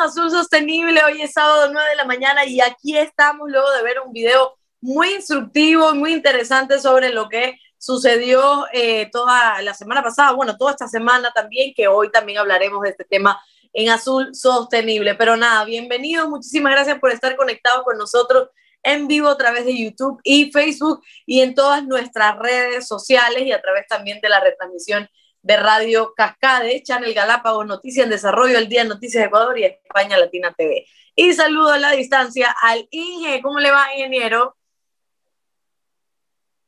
[0.00, 1.02] Azul Sostenible.
[1.04, 4.56] Hoy es sábado 9 de la mañana y aquí estamos luego de ver un video
[4.80, 10.56] muy instructivo y muy interesante sobre lo que sucedió eh, toda la semana pasada, bueno,
[10.56, 13.40] toda esta semana también, que hoy también hablaremos de este tema
[13.72, 15.16] en Azul Sostenible.
[15.16, 18.50] Pero nada, bienvenidos, muchísimas gracias por estar conectados con nosotros
[18.84, 23.50] en vivo a través de YouTube y Facebook y en todas nuestras redes sociales y
[23.50, 25.08] a través también de la retransmisión
[25.42, 30.18] de Radio Cascade, Channel Galápagos, Noticias en Desarrollo, El Día Noticias de Ecuador y España
[30.18, 30.86] Latina TV.
[31.14, 33.40] Y saludo a la distancia al Inge.
[33.42, 34.57] ¿Cómo le va, ingeniero?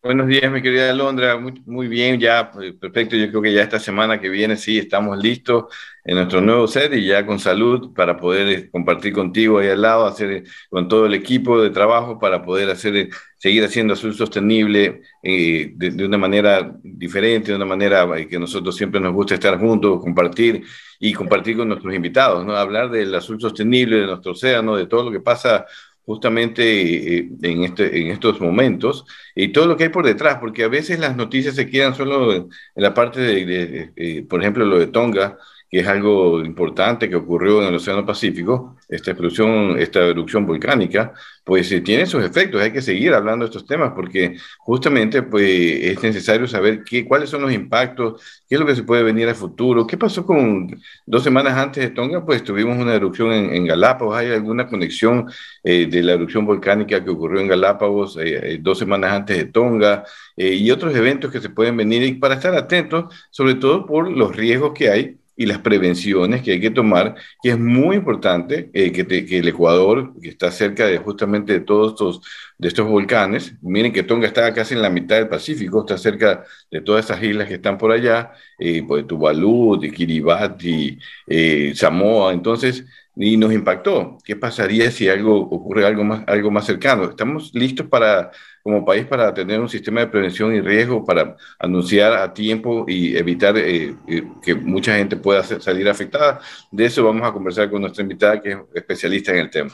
[0.03, 1.37] Buenos días, mi querida Londra.
[1.37, 3.17] Muy, muy, bien, ya pues, perfecto.
[3.17, 5.65] Yo creo que ya esta semana que viene sí estamos listos
[6.05, 9.83] en nuestro nuevo set y ya con salud para poder eh, compartir contigo ahí al
[9.83, 13.93] lado, hacer eh, con todo el equipo de trabajo para poder hacer, eh, seguir haciendo
[13.93, 19.12] azul sostenible eh, de, de, una manera diferente, de una manera que nosotros siempre nos
[19.12, 20.65] gusta estar juntos, compartir
[20.98, 22.56] y compartir con nuestros invitados, ¿no?
[22.56, 25.67] Hablar del azul sostenible, de nuestro océano, de todo lo que pasa
[26.11, 29.05] justamente eh, en, este, en estos momentos
[29.36, 32.33] y todo lo que hay por detrás, porque a veces las noticias se quedan solo
[32.34, 35.38] en, la parte de, de, de eh, por ejemplo, lo de Tonga,
[35.70, 41.12] que es algo importante que ocurrió en el Océano Pacífico, esta explosión, esta erupción volcánica,
[41.44, 42.60] pues eh, tiene sus efectos.
[42.60, 47.30] Hay que seguir hablando de estos temas porque justamente pues, es necesario saber qué, cuáles
[47.30, 49.86] son los impactos, qué es lo que se puede venir a futuro.
[49.86, 52.25] ¿Qué pasó con dos semanas antes de Tonga?
[52.25, 54.16] Pues tuvimos una erupción en, en Galápagos.
[54.16, 55.30] ¿Hay alguna conexión
[55.62, 60.04] eh, de la erupción volcánica que ocurrió en Galápagos eh, dos semanas antes de Tonga?
[60.42, 64.34] y otros eventos que se pueden venir y para estar atentos, sobre todo por los
[64.34, 68.93] riesgos que hay y las prevenciones que hay que tomar, que es muy importante eh,
[68.93, 72.21] que, te, que, el Ecuador, que está cerca de justamente de todos estos,
[72.59, 76.45] de estos volcanes, miren que Tonga está casi en la mitad del Pacífico, está cerca
[76.71, 82.34] de todas esas islas que están por allá, eh, pues Tuvalu, de Kiribati, eh, Samoa,
[82.34, 82.84] entonces,
[83.16, 84.19] y nos impactó.
[84.25, 87.04] ¿Qué pasaría si algo ocurre algo más, algo más cercano?
[87.04, 88.31] Estamos listos para
[88.62, 93.16] como país para tener un sistema de prevención y riesgo, para anunciar a tiempo y
[93.16, 96.41] evitar eh, eh, que mucha gente pueda salir afectada.
[96.71, 99.71] De eso vamos a conversar con nuestra invitada, que es especialista en el tema.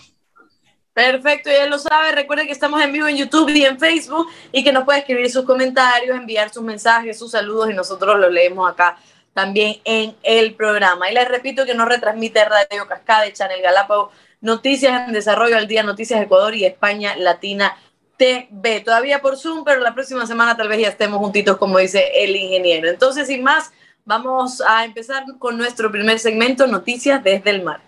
[0.92, 2.12] Perfecto, ya lo sabe.
[2.12, 5.30] Recuerde que estamos en vivo en YouTube y en Facebook y que nos puede escribir
[5.30, 8.96] sus comentarios, enviar sus mensajes, sus saludos y nosotros los leemos acá
[9.36, 11.10] también en el programa.
[11.10, 15.82] Y les repito que nos retransmite Radio Cascade, Channel Galápagos, Noticias en Desarrollo al Día,
[15.82, 17.76] Noticias Ecuador y España Latina
[18.16, 18.80] TV.
[18.80, 22.34] Todavía por Zoom, pero la próxima semana tal vez ya estemos juntitos, como dice el
[22.34, 22.88] ingeniero.
[22.88, 23.72] Entonces, sin más,
[24.06, 27.82] vamos a empezar con nuestro primer segmento, Noticias desde el Mar.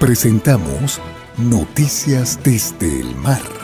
[0.00, 1.00] Presentamos
[1.36, 3.57] Noticias desde el Mar.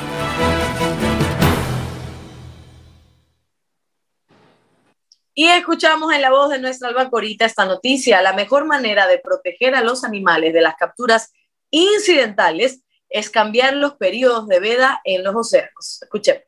[5.37, 8.22] Y escuchamos en la voz de nuestra albacorita esta noticia.
[8.22, 11.33] La mejor manera de proteger a los animales de las capturas
[11.71, 16.00] incidentales es cambiar los periodos de veda en los océanos.
[16.03, 16.44] Escuchemos.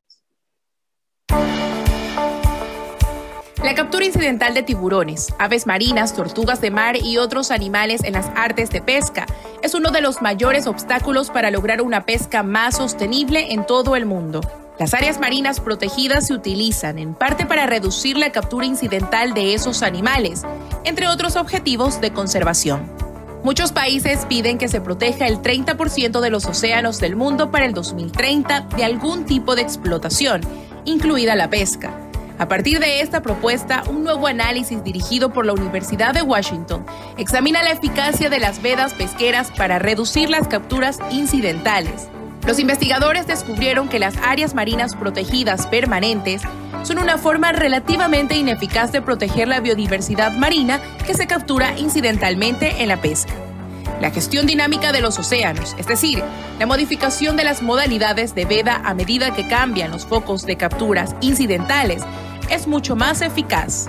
[3.63, 8.31] La captura incidental de tiburones, aves marinas, tortugas de mar y otros animales en las
[8.37, 9.27] artes de pesca
[9.63, 14.07] es uno de los mayores obstáculos para lograr una pesca más sostenible en todo el
[14.07, 14.66] mundo.
[14.79, 19.83] Las áreas marinas protegidas se utilizan en parte para reducir la captura incidental de esos
[19.83, 20.43] animales,
[20.85, 22.91] entre otros objetivos de conservación.
[23.43, 27.73] Muchos países piden que se proteja el 30% de los océanos del mundo para el
[27.73, 30.43] 2030 de algún tipo de explotación,
[30.85, 31.99] incluida la pesca.
[32.39, 36.85] A partir de esta propuesta, un nuevo análisis dirigido por la Universidad de Washington
[37.17, 42.09] examina la eficacia de las vedas pesqueras para reducir las capturas incidentales.
[42.47, 46.43] Los investigadores descubrieron que las áreas marinas protegidas permanentes
[46.85, 52.89] son una forma relativamente ineficaz de proteger la biodiversidad marina que se captura incidentalmente en
[52.89, 53.35] la pesca.
[54.01, 56.23] La gestión dinámica de los océanos, es decir,
[56.61, 61.17] la modificación de las modalidades de veda a medida que cambian los focos de capturas
[61.21, 62.05] incidentales,
[62.49, 63.87] es mucho más eficaz.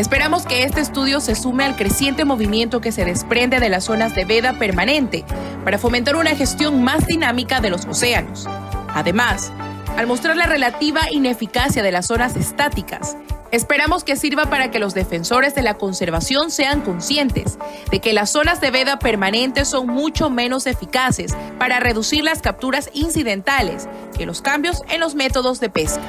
[0.00, 4.14] Esperamos que este estudio se sume al creciente movimiento que se desprende de las zonas
[4.14, 5.26] de veda permanente
[5.62, 8.48] para fomentar una gestión más dinámica de los océanos.
[8.94, 9.52] Además,
[9.98, 13.18] al mostrar la relativa ineficacia de las zonas estáticas,
[13.50, 17.58] esperamos que sirva para que los defensores de la conservación sean conscientes
[17.90, 22.88] de que las zonas de veda permanente son mucho menos eficaces para reducir las capturas
[22.94, 23.86] incidentales
[24.16, 26.00] que los cambios en los métodos de pesca.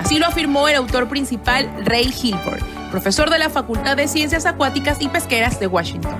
[0.00, 5.00] Así lo afirmó el autor principal Ray Hilbert, profesor de la Facultad de Ciencias Acuáticas
[5.00, 6.14] y Pesqueras de Washington.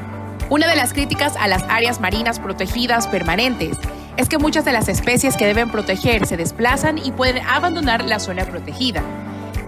[0.48, 3.76] Una de las críticas a las áreas marinas protegidas permanentes
[4.16, 8.18] es que muchas de las especies que deben proteger se desplazan y pueden abandonar la
[8.18, 9.02] zona protegida.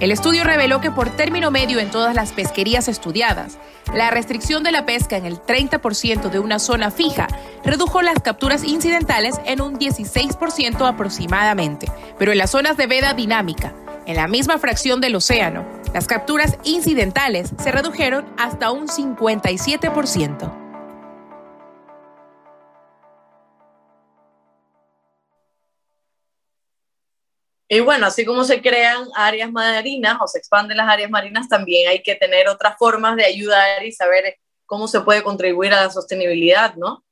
[0.04, 3.56] El estudio reveló que por término medio en todas las pesquerías estudiadas,
[3.94, 7.26] la restricción de la pesca en el 30% de una zona fija
[7.64, 11.90] redujo las capturas incidentales en un 16% aproximadamente.
[12.18, 13.72] Pero en las zonas de veda dinámica,
[14.04, 15.64] en la misma fracción del océano,
[15.94, 20.63] las capturas incidentales se redujeron hasta un 57%.
[27.68, 31.88] Y bueno, así como se crean áreas marinas o se expanden las áreas marinas, también
[31.88, 35.90] hay que tener otras formas de ayudar y saber cómo se puede contribuir a la
[35.90, 37.04] sostenibilidad, ¿no?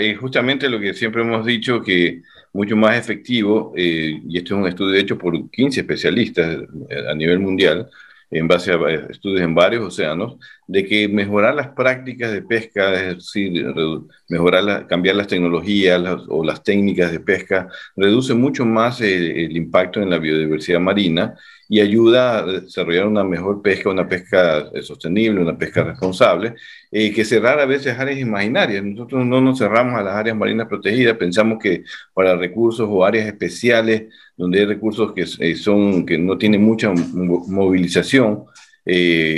[0.00, 2.22] Y justamente lo que siempre hemos dicho, que
[2.52, 6.58] mucho más efectivo, eh, y este es un estudio hecho por 15 especialistas
[6.90, 7.88] eh, a nivel mundial,
[8.32, 10.36] en base a estudios en varios océanos,
[10.66, 13.64] de que mejorar las prácticas de pesca, es decir,
[14.28, 20.08] mejorar, cambiar las tecnologías o las técnicas de pesca, reduce mucho más el impacto en
[20.08, 21.34] la biodiversidad marina
[21.72, 26.54] y ayuda a desarrollar una mejor pesca, una pesca eh, sostenible, una pesca responsable,
[26.90, 28.84] eh, que cerrar a veces áreas imaginarias.
[28.84, 33.26] Nosotros no nos cerramos a las áreas marinas protegidas, pensamos que para recursos o áreas
[33.26, 38.44] especiales, donde hay recursos que, eh, son, que no tienen mucha movilización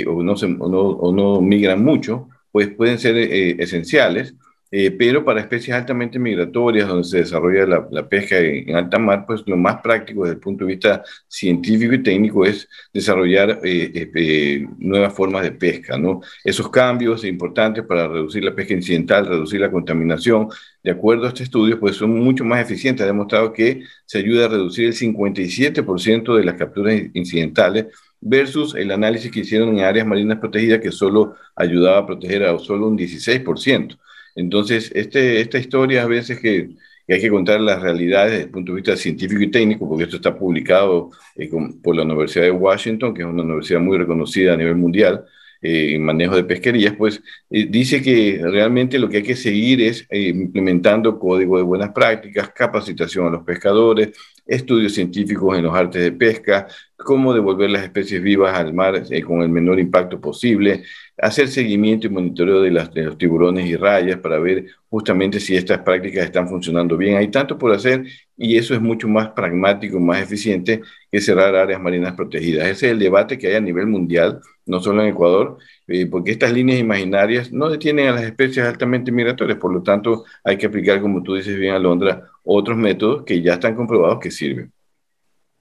[0.07, 4.35] o, no se, o, no, o, no migran mucho, pues pueden ser esenciales
[4.77, 9.41] eh, pero para especies altamente migratorias, donde se desarrolla la, pesca en, alta mar, pues
[9.45, 14.67] lo más práctico desde el punto de vista científico y técnico es desarrollar eh, eh,
[14.77, 15.97] nuevas formas de pesca.
[15.97, 16.19] ¿no?
[16.43, 20.49] Esos cambios importantes para reducir la pesca incidental, reducir la contaminación,
[20.83, 23.03] de acuerdo a este estudio, pues son mucho más eficientes.
[23.03, 27.85] Ha demostrado que se ayuda a reducir el 57% de las capturas incidentales
[28.19, 32.59] versus el análisis que hicieron en áreas marinas protegidas que solo ayudaba a proteger a
[32.59, 33.97] solo un 16%.
[34.35, 36.69] Entonces, este, esta historia a veces que,
[37.07, 40.17] hay que contar las realidades desde el punto de vista científico y técnico, porque esto
[40.17, 41.49] está publicado eh,
[41.83, 45.25] por la Universidad de Washington, que es una universidad muy reconocida a nivel mundial
[45.67, 50.07] eh, manejo de pesquerías, pues eh, dice que realmente lo que hay que seguir es
[50.11, 54.11] implementando código de buenas prácticas, capacitación a los pescadores,
[54.45, 59.41] estudios científicos en los artes de pesca, cómo devolver las especies vivas al mar con
[59.41, 60.83] el menor impacto posible,
[61.17, 65.79] hacer seguimiento y monitoreo de, de los tiburones y rayas para ver justamente si estas
[65.79, 67.17] prácticas están funcionando bien.
[67.17, 68.05] Hay tanto por hacer
[68.37, 70.81] y eso es mucho más pragmático, más eficiente
[71.11, 72.67] que cerrar áreas marinas protegidas.
[72.67, 75.57] Ese es el debate que hay a nivel mundial, no solo en Ecuador,
[75.87, 80.25] eh, porque estas líneas imaginarias no detienen a las especies altamente migratorias, por lo tanto
[80.43, 84.31] hay que aplicar, como tú dices bien, Alondra, otros métodos que ya están comprobados que
[84.31, 84.71] sirven.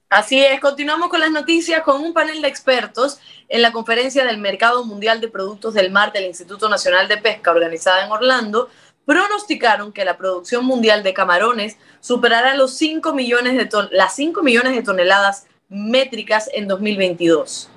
[0.08, 3.18] Así es, continuamos con las noticias con un panel de expertos
[3.48, 7.50] en la conferencia del Mercado Mundial de Productos del Mar del Instituto Nacional de Pesca
[7.50, 8.68] organizada en Orlando,
[9.04, 14.74] pronosticaron que la producción mundial de camarones superará los 5 millones de las 5 millones
[14.74, 17.70] de toneladas métricas en 2022.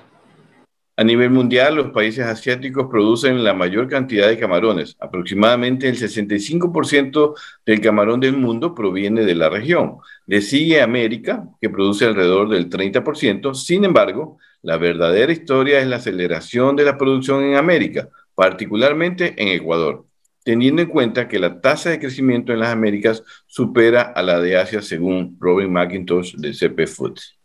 [0.98, 4.96] A nivel mundial, los países asiáticos producen la mayor cantidad de camarones.
[4.98, 9.98] Aproximadamente el 65% del camarón del mundo proviene de la región.
[10.26, 13.54] Le sigue América, que produce alrededor del 30%.
[13.54, 19.50] Sin embargo, la verdadera historia es la aceleración de la producción en América, particularmente en
[19.50, 20.04] Ecuador,
[20.42, 24.56] teniendo en cuenta que la tasa de crecimiento en las Américas supera a la de
[24.56, 27.37] Asia, según Robin McIntosh de CP Foods.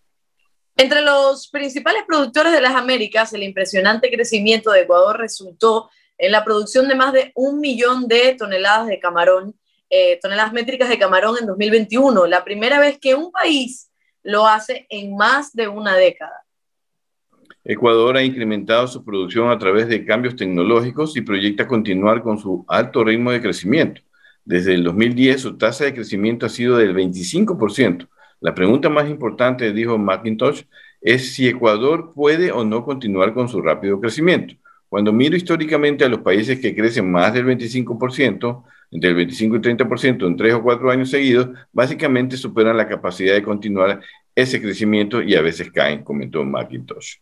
[0.75, 6.43] Entre los principales productores de las Américas, el impresionante crecimiento de Ecuador resultó en la
[6.43, 9.55] producción de más de un millón de toneladas de camarón,
[9.89, 13.91] eh, toneladas métricas de camarón en 2021, la primera vez que un país
[14.23, 16.43] lo hace en más de una década.
[17.65, 22.65] Ecuador ha incrementado su producción a través de cambios tecnológicos y proyecta continuar con su
[22.67, 24.01] alto ritmo de crecimiento.
[24.43, 28.07] Desde el 2010 su tasa de crecimiento ha sido del 25%,
[28.43, 30.63] la pregunta más importante, dijo McIntosh,
[30.99, 34.55] es si Ecuador puede o no continuar con su rápido crecimiento.
[34.89, 39.59] Cuando miro históricamente a los países que crecen más del 25%, entre el 25 y
[39.59, 44.01] 30% en tres o cuatro años seguidos, básicamente superan la capacidad de continuar
[44.35, 47.15] ese crecimiento y a veces caen, comentó McIntosh.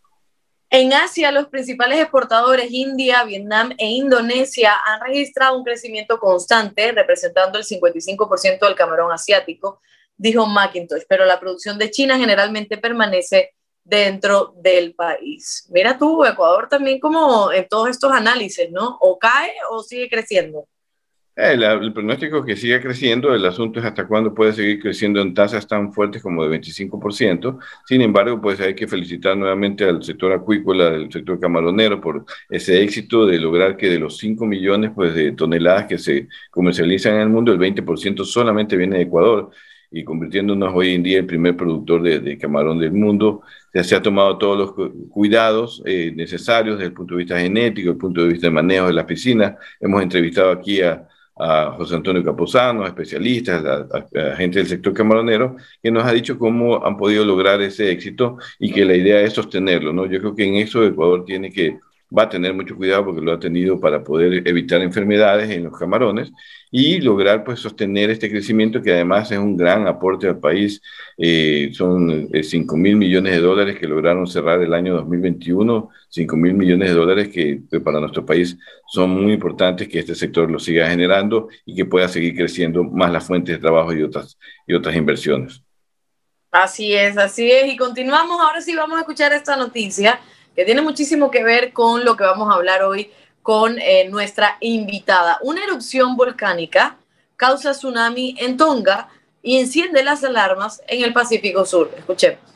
[0.71, 7.59] En Asia, los principales exportadores India, Vietnam e Indonesia han registrado un crecimiento constante, representando
[7.59, 9.81] el 55% del camarón asiático,
[10.17, 13.51] dijo McIntosh, pero la producción de China generalmente permanece
[13.83, 15.67] dentro del país.
[15.71, 18.97] Mira tú, Ecuador también como en todos estos análisis, ¿no?
[19.01, 20.67] O cae o sigue creciendo.
[21.33, 25.21] Eh, el, pronóstico es que siga creciendo, el asunto es hasta cuándo puede seguir creciendo
[25.21, 27.57] en tasas tan fuertes como de 25%.
[27.85, 32.81] Sin embargo, pues hay que felicitar nuevamente al sector acuícola, del sector camaronero, por ese
[32.83, 37.21] éxito de lograr que de los 5 millones pues, de toneladas que se comercializan en
[37.21, 39.51] el mundo, el 20% solamente viene de Ecuador
[39.91, 43.41] y convirtiéndonos hoy en día el primer productor de, camarón del mundo.
[43.73, 47.89] Se, se ha tomado todos los cuidados eh, necesarios desde el punto de vista genético,
[47.89, 49.55] desde el punto de vista de manejo de las piscinas.
[49.79, 51.07] Hemos entrevistado aquí a,
[51.37, 56.37] a José Antonio Capozano, a especialistas, a, gente del sector camaronero, que nos ha dicho
[56.37, 59.91] cómo han podido lograr ese éxito y que la idea es sostenerlo.
[59.91, 60.05] ¿no?
[60.05, 61.79] Yo creo que en eso Ecuador tiene que
[62.15, 65.77] va a tener mucho cuidado porque lo ha tenido para poder evitar enfermedades en los
[65.77, 66.31] camarones
[66.69, 70.81] y lograr pues sostener este crecimiento que además es un gran aporte al país.
[71.17, 76.37] Eh, son 5 eh, mil millones de dólares que lograron cerrar el año 2021, 5
[76.37, 80.59] mil millones de dólares que, para nuestro país son muy importantes que este sector lo
[80.59, 84.37] siga generando y que pueda seguir creciendo más las fuentes de trabajo y otras,
[84.67, 85.63] y otras inversiones.
[86.51, 87.71] Así es, así es.
[87.71, 90.19] Y continuamos, ahora sí vamos a escuchar esta noticia
[90.55, 94.57] que tiene muchísimo que ver con lo que vamos a hablar hoy con eh, nuestra
[94.59, 95.39] invitada.
[95.41, 96.97] Una erupción volcánica
[97.35, 99.09] causa tsunami en Tonga
[99.41, 101.91] y enciende las alarmas en el Pacífico Sur.
[101.97, 102.51] Escuchemos.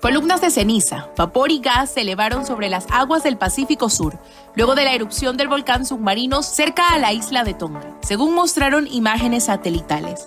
[0.00, 4.18] Columnas de ceniza, vapor y gas se elevaron sobre las aguas del Pacífico Sur,
[4.56, 8.86] luego de la erupción del volcán submarino cerca a la isla de Tonga, según mostraron
[8.86, 10.26] imágenes satelitales.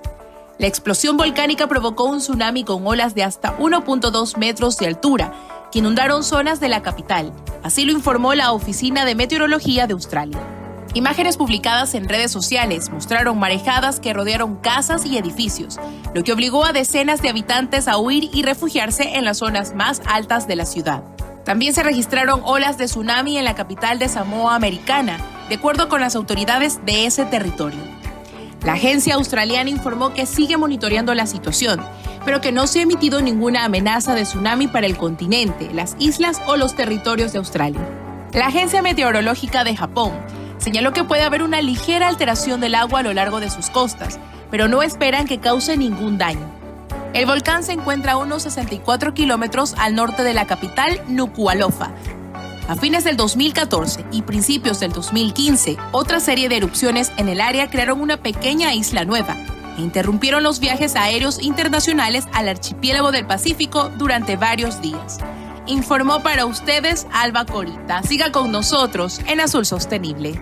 [0.63, 5.34] La explosión volcánica provocó un tsunami con olas de hasta 1.2 metros de altura,
[5.74, 7.34] que inundaron zonas de la capital.
[7.63, 10.39] Así lo informó la Oficina de Meteorología de Australia.
[10.93, 15.82] Imágenes publicadas en redes sociales mostraron marejadas que rodearon casas y edificios,
[16.13, 20.01] lo que obligó a decenas de habitantes a huir y refugiarse en las zonas más
[20.05, 21.03] altas de la ciudad.
[21.43, 26.00] También se registraron olas de tsunami en la capital de Samoa Americana, de acuerdo con
[26.00, 27.82] las autoridades de ese territorio.
[28.63, 31.82] La agencia australiana informó que sigue monitoreando la situación,
[32.24, 36.41] pero que no se ha emitido ninguna amenaza de tsunami para el continente, las islas
[36.48, 37.82] o los territorios de Australia.
[38.32, 40.13] La Agencia Meteorológica de Japón
[40.60, 44.17] señaló que puede haber una ligera alteración del agua a lo largo de sus costas,
[44.50, 46.50] pero no esperan que cause ningún daño.
[47.13, 51.91] El volcán se encuentra a unos 64 kilómetros al norte de la capital, Nuku'alofa,
[52.67, 57.70] a fines del 2014 y principios del 2015, otra serie de erupciones en el área
[57.70, 59.36] crearon una pequeña isla nueva
[59.77, 65.17] e interrumpieron los viajes aéreos internacionales al archipiélago del Pacífico durante varios días.
[65.65, 68.03] Informó para ustedes Alba Corita.
[68.03, 70.41] Siga con nosotros en Azul Sostenible.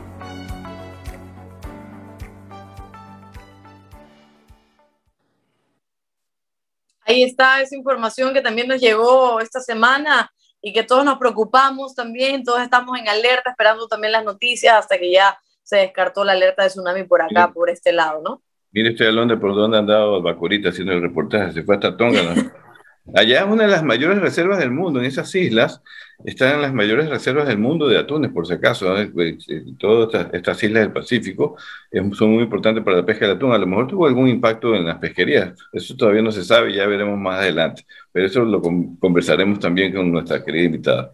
[7.06, 11.96] Ahí está esa información que también nos llegó esta semana y que todos nos preocupamos
[11.96, 16.34] también, todos estamos en alerta, esperando también las noticias hasta que ya se descartó la
[16.34, 18.42] alerta de tsunami por acá, por este lado, ¿no?
[18.72, 21.98] Mire, estoy hablando de por dónde han dado Bacorita haciendo el reportaje, se fue hasta
[21.98, 22.34] Tonga, ¿no?
[23.16, 25.82] Allá una de las mayores reservas del mundo, en esas islas
[26.24, 28.94] están las mayores reservas del mundo de atunes, por si acaso.
[29.12, 31.58] Pues, eh, todas estas, islas del Pacífico
[31.92, 33.54] eh, son muy importantes para la pesca del atún.
[33.54, 36.86] A lo mejor tuvo algún impacto en las pesquerías, eso todavía no se sabe, ya
[36.86, 37.86] veremos más adelante.
[38.12, 41.12] Pero eso lo conversaremos también con nuestra querida invitada.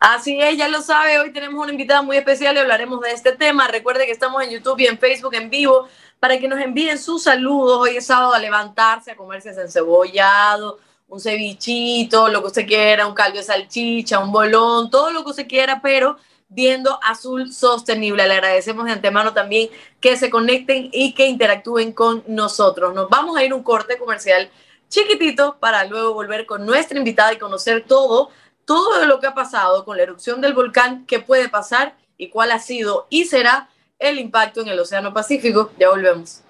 [0.00, 3.32] Así es, ya lo sabe, hoy tenemos una invitada muy especial y hablaremos de este
[3.32, 3.66] tema.
[3.66, 5.88] Recuerde que estamos en YouTube y en Facebook en vivo
[6.20, 7.78] para que nos envíen sus saludos.
[7.80, 13.06] Hoy es sábado a levantarse, a comerse ese encebollado, un cevichito, lo que usted quiera,
[13.06, 16.16] un caldo de salchicha, un bolón, todo lo que usted quiera, pero
[16.48, 18.26] viendo Azul Sostenible.
[18.26, 19.70] Le agradecemos de antemano también
[20.00, 22.94] que se conecten y que interactúen con nosotros.
[22.94, 24.50] Nos vamos a ir un corte comercial
[24.88, 28.30] chiquitito para luego volver con nuestra invitada y conocer todo,
[28.64, 32.50] todo lo que ha pasado con la erupción del volcán, qué puede pasar y cuál
[32.50, 33.68] ha sido y será
[33.98, 35.72] el impacto en el Océano Pacífico.
[35.78, 36.42] Ya volvemos.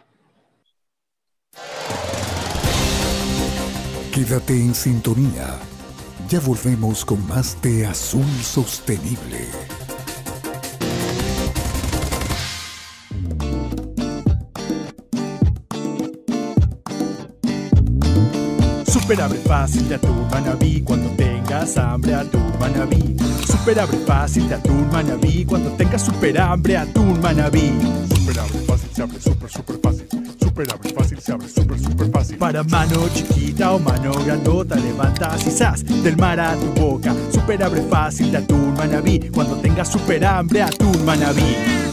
[4.12, 5.58] Quédate en sintonía.
[6.28, 9.67] Ya volvemos con más de Azul Sostenible.
[19.08, 23.16] Super abre fácil de atún manabí cuando tengas hambre atún manabí.
[23.46, 27.72] Super abre fácil de atún manabí cuando tengas super hambre atún manabí.
[28.14, 32.10] Super abre fácil se abre super super fácil super abre fácil, se abre super, super
[32.10, 32.36] fácil.
[32.36, 37.14] Para mano chiquita o mano grandota, levantas y del mar a tu boca.
[37.32, 39.30] Super abre fácil de atún manabí.
[39.32, 41.87] Cuando tengas super hambre, atún manabí.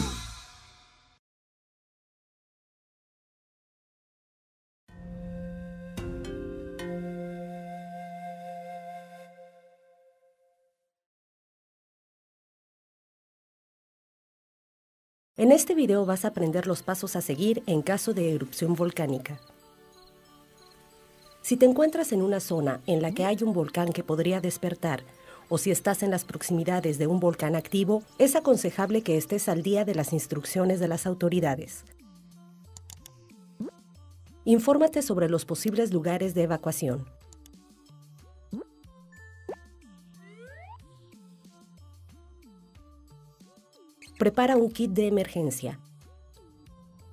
[15.38, 19.38] En este video vas a aprender los pasos a seguir en caso de erupción volcánica.
[21.42, 25.04] Si te encuentras en una zona en la que hay un volcán que podría despertar,
[25.50, 29.62] o si estás en las proximidades de un volcán activo, es aconsejable que estés al
[29.62, 31.84] día de las instrucciones de las autoridades.
[34.46, 37.06] Infórmate sobre los posibles lugares de evacuación.
[44.18, 45.78] Prepara un kit de emergencia.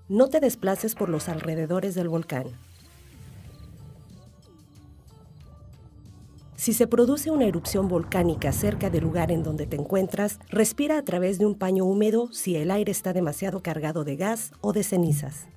[0.08, 2.46] No te desplaces por los alrededores del volcán.
[6.54, 11.02] Si se produce una erupción volcánica cerca del lugar en donde te encuentras, respira a
[11.02, 14.84] través de un paño húmedo si el aire está demasiado cargado de gas o de
[14.84, 15.48] cenizas.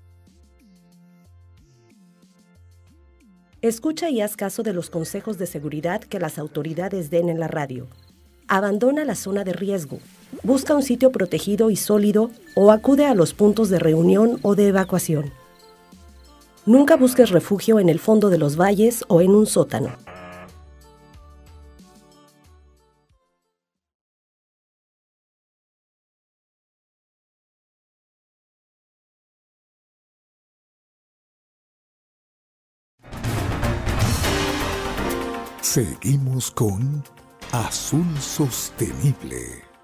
[3.61, 7.47] Escucha y haz caso de los consejos de seguridad que las autoridades den en la
[7.47, 7.87] radio.
[8.47, 9.99] Abandona la zona de riesgo.
[10.43, 14.67] Busca un sitio protegido y sólido o acude a los puntos de reunión o de
[14.67, 15.31] evacuación.
[16.65, 19.89] Nunca busques refugio en el fondo de los valles o en un sótano.
[35.61, 37.03] Seguimos con
[37.51, 39.74] Azul Sostenible.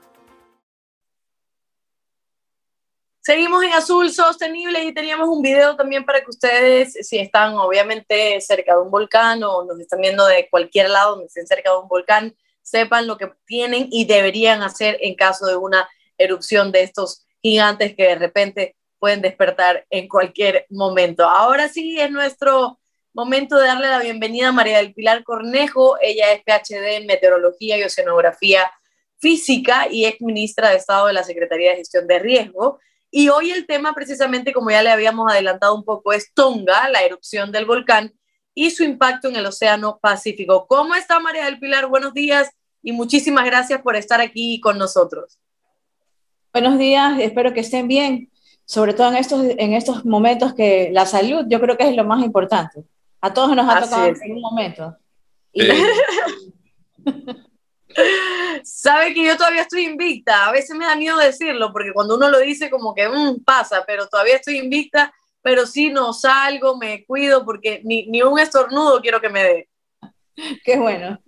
[3.22, 8.42] Seguimos en Azul Sostenible y teníamos un video también para que ustedes, si están obviamente
[8.42, 11.78] cerca de un volcán o nos están viendo de cualquier lado donde estén cerca de
[11.78, 16.82] un volcán, sepan lo que tienen y deberían hacer en caso de una erupción de
[16.82, 21.24] estos gigantes que de repente pueden despertar en cualquier momento.
[21.24, 22.80] Ahora sí es nuestro
[23.14, 25.98] Momento de darle la bienvenida a María del Pilar Cornejo.
[26.00, 28.72] Ella es PhD en Meteorología y Oceanografía
[29.18, 32.80] Física y ex ministra de Estado de la Secretaría de Gestión de Riesgo.
[33.14, 37.04] Y hoy el tema, precisamente como ya le habíamos adelantado un poco, es Tonga, la
[37.04, 38.14] erupción del volcán
[38.56, 40.66] y su impacto en el Océano Pacífico.
[40.66, 41.88] ¿Cómo está María del Pilar?
[41.88, 42.50] Buenos días
[42.82, 45.38] y muchísimas gracias por estar aquí con nosotros.
[46.54, 48.32] Buenos días, espero que estén bien,
[48.66, 52.06] sobre todo en estos, en estos momentos que la salud yo creo que es lo
[52.06, 52.84] más importante.
[53.20, 54.98] A todos nos ha tocado en un momento.
[58.64, 60.48] Sabe que yo todavía estoy invicta.
[60.48, 63.84] A veces me da miedo decirlo, porque cuando uno lo dice como que mm, pasa,
[63.86, 69.02] pero todavía estoy invicta, pero sí no salgo, me cuido, porque ni, ni un estornudo
[69.02, 69.70] quiero que me dé.
[70.64, 71.20] Qué bueno.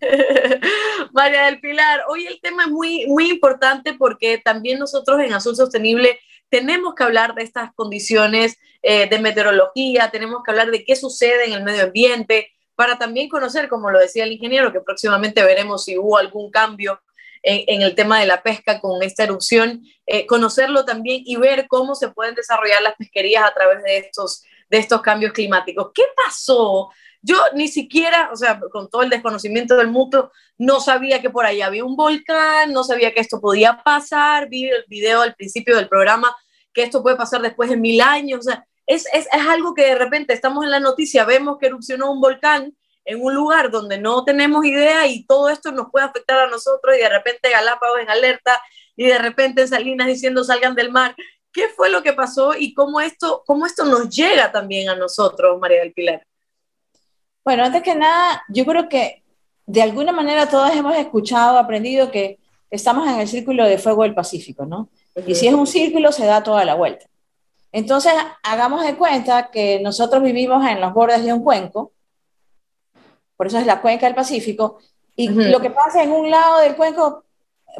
[1.12, 5.56] María del Pilar, hoy el tema es muy, muy importante porque también nosotros en Azul
[5.56, 10.96] Sostenible tenemos que hablar de estas condiciones eh, de meteorología, tenemos que hablar de qué
[10.96, 15.42] sucede en el medio ambiente, para también conocer, como lo decía el ingeniero, que próximamente
[15.42, 17.00] veremos si hubo algún cambio
[17.42, 21.94] en, el tema de la pesca con esta erupción, eh, conocerlo también y ver cómo
[21.94, 25.90] se pueden desarrollar las pesquerías a través de estos, de estos cambios climáticos.
[25.94, 26.90] ¿Qué pasó?
[27.22, 31.46] Yo ni siquiera, o sea, con todo el desconocimiento del mundo, no sabía que por
[31.46, 35.76] ahí había un volcán, no sabía que esto podía pasar, vi el video al principio
[35.76, 36.34] del programa
[36.76, 38.46] que esto puede pasar después de mil años,
[38.86, 42.20] es, es, es algo que de repente estamos en la noticia, vemos que erupcionó un
[42.20, 46.48] volcán en un lugar donde no tenemos idea y todo esto nos puede afectar a
[46.48, 48.60] nosotros y de repente Galápagos en alerta
[48.96, 51.14] y de repente Salinas diciendo salgan del mar.
[51.52, 55.58] ¿Qué fue lo que pasó y cómo esto, cómo esto nos llega también a nosotros,
[55.58, 56.26] María del Pilar?
[57.44, 59.22] Bueno, antes que nada, yo creo que
[59.64, 62.38] de alguna manera todos hemos escuchado, aprendido que
[62.70, 64.90] estamos en el círculo de fuego del Pacífico, ¿no?
[65.26, 67.06] Y si es un círculo, se da toda la vuelta.
[67.76, 71.92] Entonces, hagamos de cuenta que nosotros vivimos en los bordes de un cuenco,
[73.36, 74.78] por eso es la cuenca del Pacífico,
[75.14, 77.24] y lo que pasa en un lado del cuenco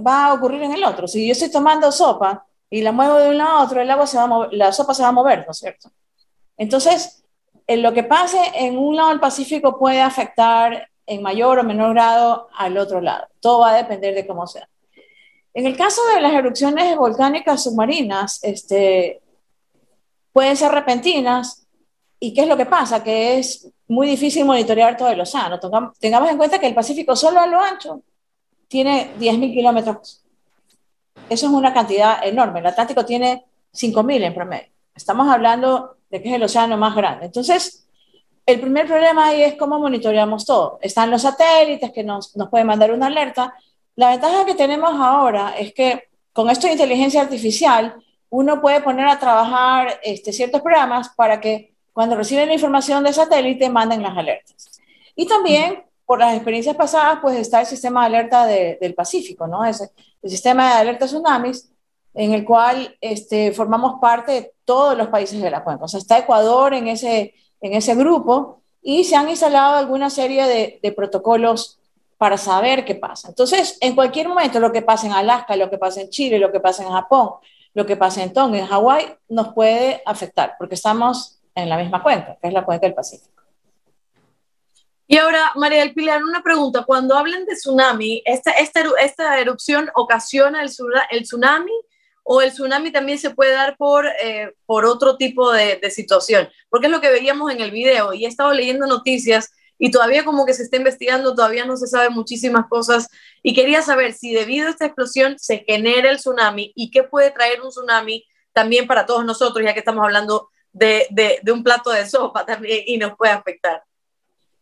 [0.06, 1.08] va a ocurrir en el otro.
[1.08, 4.06] Si yo estoy tomando sopa y la muevo de un lado a otro, el agua
[4.06, 5.90] se va a la sopa se va a mover, ¿no es cierto?
[6.58, 7.24] Entonces,
[7.66, 11.94] en lo que pase en un lado del Pacífico puede afectar en mayor o menor
[11.94, 13.28] grado al otro lado.
[13.40, 14.68] Todo va a depender de cómo sea.
[15.54, 19.22] En el caso de las erupciones volcánicas submarinas, este,
[20.36, 21.66] pueden ser repentinas.
[22.20, 23.02] ¿Y qué es lo que pasa?
[23.02, 25.58] Que es muy difícil monitorear todo el océano.
[25.98, 28.02] Tengamos en cuenta que el Pacífico solo a lo ancho
[28.68, 30.22] tiene 10.000 kilómetros.
[31.30, 32.60] Eso es una cantidad enorme.
[32.60, 34.68] El Atlántico tiene 5.000 en promedio.
[34.94, 37.24] Estamos hablando de que es el océano más grande.
[37.24, 37.88] Entonces,
[38.44, 40.78] el primer problema ahí es cómo monitoreamos todo.
[40.82, 43.54] Están los satélites que nos, nos pueden mandar una alerta.
[43.94, 47.96] La ventaja que tenemos ahora es que con esto de inteligencia artificial,
[48.30, 53.12] uno puede poner a trabajar este, ciertos programas para que cuando reciben la información de
[53.12, 54.80] satélite manden las alertas.
[55.14, 59.64] Y también, por las experiencias pasadas, pues está el sistema de alerta del Pacífico, ¿no?
[59.64, 59.80] Es
[60.22, 61.70] el sistema de alerta tsunamis,
[62.12, 65.84] en el cual este, formamos parte de todos los países de la cuenca.
[65.84, 70.46] O sea, está Ecuador en ese, en ese grupo y se han instalado alguna serie
[70.46, 71.78] de, de protocolos
[72.18, 73.28] para saber qué pasa.
[73.28, 76.52] Entonces, en cualquier momento, lo que pasa en Alaska, lo que pasa en Chile, lo
[76.52, 77.30] que pasa en Japón,
[77.76, 82.02] lo que pasa en Tonga, en Hawái, nos puede afectar, porque estamos en la misma
[82.02, 83.42] cuenca, que es la cuenca del Pacífico.
[85.06, 86.84] Y ahora, María del Pilar, una pregunta.
[86.86, 90.70] Cuando hablan de tsunami, ¿esta, esta, esta erupción ocasiona el,
[91.10, 91.72] el, tsunami
[92.24, 96.48] o el tsunami también se puede dar por, eh, por otro tipo de, de, situación?
[96.70, 100.24] Porque es lo que veíamos en el video y he estado leyendo noticias y todavía
[100.24, 103.08] como que se está investigando, todavía no se sabe muchísimas cosas
[103.48, 107.30] y quería saber si debido a esta explosión se genera el tsunami y qué puede
[107.30, 112.08] traer un tsunami también para todos nosotros, ya que estamos hablando de, un plato de
[112.08, 113.84] sopa también y nos puede afectar.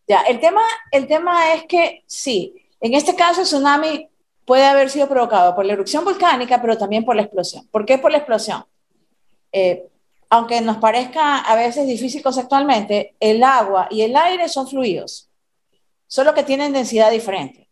[0.06, 4.06] Ya, el tema, el tema es que sí, en este caso el tsunami
[4.44, 7.66] puede haber sido provocado por la erupción volcánica, pero también por la explosión.
[7.68, 8.66] ¿Por qué por la explosión?
[9.50, 9.88] Eh,
[10.28, 15.30] aunque nos parezca a veces difícil conceptualmente, el agua y el aire son fluidos,
[16.06, 17.63] solo que tienen densidad diferente.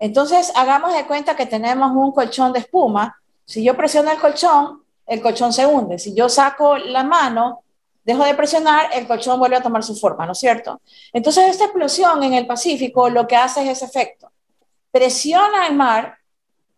[0.00, 3.20] Entonces, hagamos de cuenta que tenemos un colchón de espuma.
[3.44, 5.98] Si yo presiono el colchón, el colchón se hunde.
[5.98, 7.62] Si yo saco la mano,
[8.02, 10.80] dejo de presionar, el colchón vuelve a tomar su forma, ¿no es cierto?
[11.12, 14.32] Entonces, esta explosión en el Pacífico lo que hace es ese efecto.
[14.90, 16.16] Presiona el mar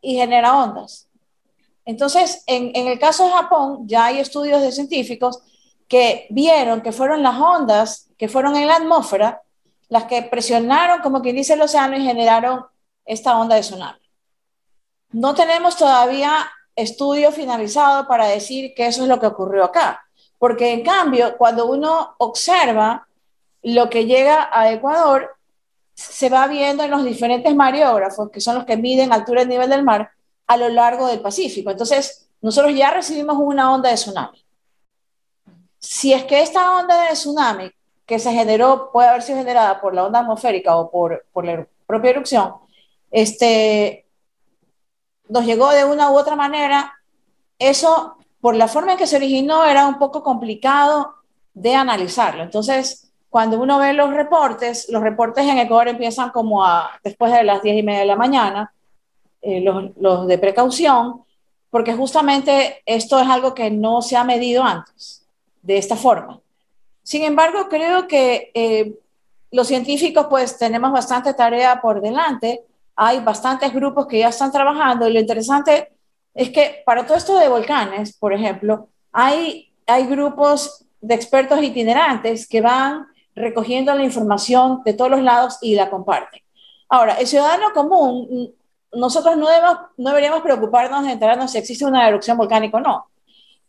[0.00, 1.08] y genera ondas.
[1.84, 5.40] Entonces, en, el caso de Japón, ya hay estudios de científicos
[5.88, 9.42] que vieron que fueron las ondas que fueron en la atmósfera
[9.88, 12.64] las que presionaron, como quien dice, el océano y generaron
[13.04, 13.98] esta onda de tsunami.
[15.12, 20.02] No tenemos todavía estudio finalizado para decir que eso es lo que ocurrió acá,
[20.38, 23.06] porque en cambio, cuando uno observa
[23.62, 25.36] lo que llega a Ecuador,
[25.94, 29.70] se va viendo en los diferentes mariógrafos, que son los que miden altura y nivel
[29.70, 30.10] del mar,
[30.46, 31.70] a lo largo del Pacífico.
[31.70, 34.44] Entonces, nosotros ya recibimos una onda de tsunami.
[35.78, 37.70] Si es que esta onda de tsunami
[38.06, 42.10] que se generó puede haber sido generada por la onda atmosférica o por la propia
[42.10, 42.54] erupción,
[43.12, 44.06] este,
[45.28, 46.94] nos llegó de una u otra manera,
[47.58, 51.14] eso, por la forma en que se originó, era un poco complicado
[51.54, 52.42] de analizarlo.
[52.42, 57.44] Entonces, cuando uno ve los reportes, los reportes en Ecuador empiezan como a después de
[57.44, 58.74] las 10 y media de la mañana,
[59.40, 61.22] eh, los, los, de precaución,
[61.70, 65.26] porque justamente esto es algo que no se ha medido antes,
[65.62, 66.40] de esta forma.
[67.02, 68.94] Sin embargo, creo que eh,
[69.50, 72.64] los científicos pues tenemos bastante tarea por delante,
[72.96, 75.92] hay bastantes grupos que ya están trabajando y lo interesante
[76.34, 82.48] es que para todo esto de volcanes, por ejemplo, hay, hay grupos de expertos itinerantes
[82.48, 86.40] que van recogiendo la información de todos los lados y la comparten.
[86.88, 88.54] Ahora, el ciudadano común
[88.92, 93.06] nosotros no, debemos, no deberíamos preocuparnos de enterarnos si existe una erupción volcánica o no.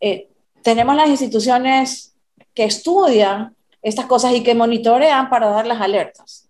[0.00, 0.28] Eh,
[0.62, 2.14] tenemos las instituciones
[2.52, 6.48] que estudian estas cosas y que monitorean para dar las alertas.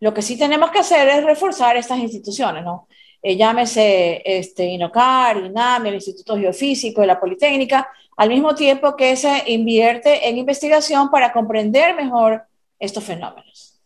[0.00, 2.86] Lo que sí tenemos que hacer es reforzar estas instituciones, ¿no?
[3.22, 9.44] Eh, llámese este, INOCAR, INAMI, el Instituto Geofísico, la Politécnica, al mismo tiempo que se
[9.46, 12.44] invierte en investigación para comprender mejor
[12.78, 13.80] estos fenómenos.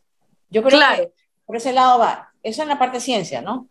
[0.50, 1.04] Yo creo claro.
[1.04, 1.12] que
[1.46, 2.32] por ese lado va.
[2.42, 3.68] Eso en la parte ciencia, ¿no?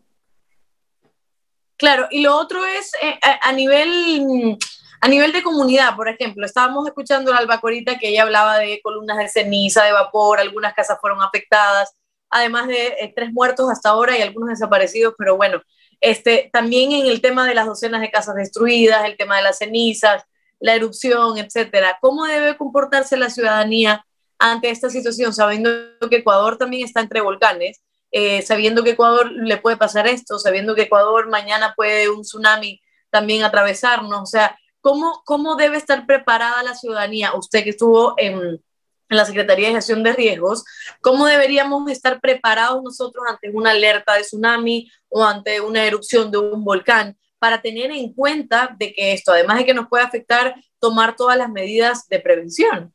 [1.78, 4.58] Claro, y lo otro es eh, a, nivel,
[5.00, 9.18] a nivel de comunidad, por ejemplo, estábamos escuchando a Albacorita que ella hablaba de columnas
[9.18, 11.96] de ceniza, de vapor, algunas casas fueron afectadas,
[12.30, 15.62] además de eh, tres muertos hasta ahora y algunos desaparecidos, pero bueno,
[16.02, 19.58] este, también en el tema de las docenas de casas destruidas, el tema de las
[19.58, 20.24] cenizas,
[20.60, 21.98] la erupción, etcétera.
[22.02, 24.06] ¿Cómo debe comportarse la ciudadanía
[24.38, 25.70] ante esta situación, sabiendo
[26.10, 27.82] que Ecuador también está entre volcanes?
[28.12, 32.82] eh, sabiendo que Ecuador le puede pasar esto, sabiendo que Ecuador mañana puede un tsunami
[33.10, 34.22] también atravesarnos.
[34.22, 37.34] O sea, ¿cómo, cómo debe estar preparada la ciudadanía?
[37.36, 38.64] Usted que estuvo en,
[39.10, 40.64] en la Secretaría de Gestión de Riesgos,
[41.02, 46.38] ¿cómo deberíamos estar preparados nosotros ante una alerta de tsunami o ante una erupción de
[46.38, 50.56] un volcán para tener en cuenta de que esto, además de que nos puede afectar,
[50.80, 52.94] tomar todas las medidas de prevención?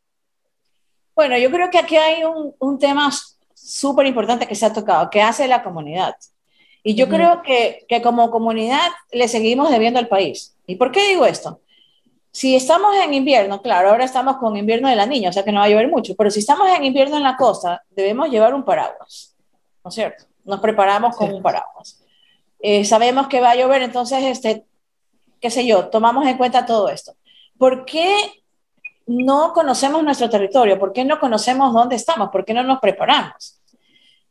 [1.15, 3.11] Bueno, yo creo que aquí hay un, un tema
[3.55, 6.15] súper importante que se ha tocado, que hace la comunidad.
[6.83, 7.15] Y yo uh -huh.
[7.15, 10.55] creo que, que como comunidad le seguimos debiendo al país.
[10.67, 11.61] ¿Y por qué digo esto?
[12.35, 15.53] Si estamos en invierno, claro, ahora estamos con invierno de la niña, o sea que
[15.53, 18.55] no va a llover mucho, pero si estamos en invierno en la costa, debemos llevar
[18.55, 19.37] un paraguas,
[19.85, 20.25] ¿no es cierto?
[20.45, 22.03] Nos preparamos con un paraguas.
[22.59, 24.67] Eh, sabemos que va a llover, entonces, este,
[25.41, 27.15] qué sé yo, tomamos en cuenta todo esto.
[27.57, 28.13] ¿Por qué
[29.07, 30.77] no conocemos nuestro territorio?
[30.77, 32.31] ¿Por qué no conocemos dónde estamos?
[32.31, 33.61] ¿Por qué no nos preparamos?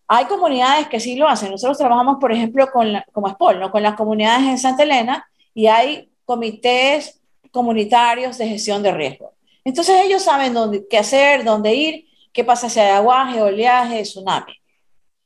[0.09, 1.51] Hay comunidades que sí lo hacen.
[1.51, 3.71] Nosotros trabajamos, por ejemplo, con como SPOL, ¿no?
[3.71, 7.22] con las comunidades en Santa Elena y hay comités
[7.53, 9.31] comunitarios de gestión de riesgo.
[9.63, 14.53] Entonces ellos saben dónde, qué hacer, dónde ir, qué pasa si hay aguaje, oleaje, tsunami.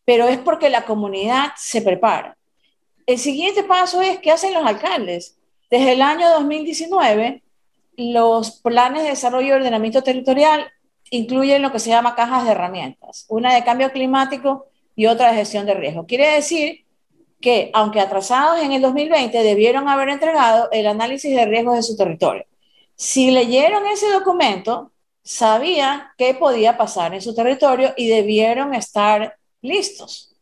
[0.05, 2.37] Pero es porque la comunidad se prepara.
[3.05, 5.37] El siguiente paso es qué hacen los alcaldes.
[5.71, 7.41] Desde el año 2019,
[7.95, 10.69] los planes de desarrollo y ordenamiento territorial
[11.09, 15.37] incluyen lo que se llama cajas de herramientas, una de cambio climático y otra de
[15.37, 16.05] gestión de riesgo.
[16.05, 16.85] Quiere decir
[17.39, 21.95] que, aunque atrasados en el 2020, debieron haber entregado el análisis de riesgos de su
[21.95, 22.45] territorio.
[22.95, 24.91] Si leyeron ese documento,
[25.23, 30.35] sabían qué podía pasar en su territorio y debieron estar listos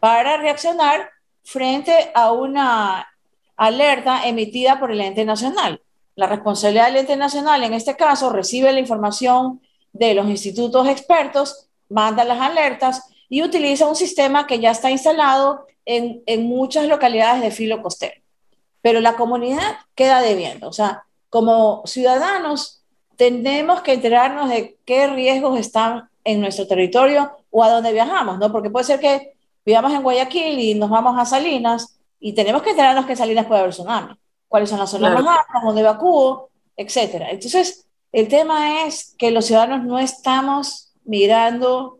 [0.00, 1.10] para reaccionar
[1.44, 3.06] frente a una
[3.56, 5.82] alerta emitida por el ente nacional.
[6.16, 9.60] La responsabilidad del ente nacional, en este caso, recibe la información
[9.92, 15.64] de los institutos expertos, manda las alertas y utiliza un sistema que ya está instalado
[15.86, 18.20] en, en muchas localidades de filo costero.
[18.82, 20.68] Pero la comunidad queda debiendo.
[20.68, 22.82] O sea, como ciudadanos
[23.16, 28.50] tenemos que enterarnos de qué riesgos están en nuestro territorio o a dónde viajamos, ¿no?
[28.50, 32.70] Porque puede ser que vivamos en Guayaquil y nos vamos a Salinas y tenemos que
[32.70, 34.14] enterarnos que Salinas puede haber tsunami,
[34.48, 37.30] cuáles son las zonas más altas, dónde evacúo, etcétera.
[37.30, 41.99] Entonces, el tema es que los ciudadanos no estamos mirando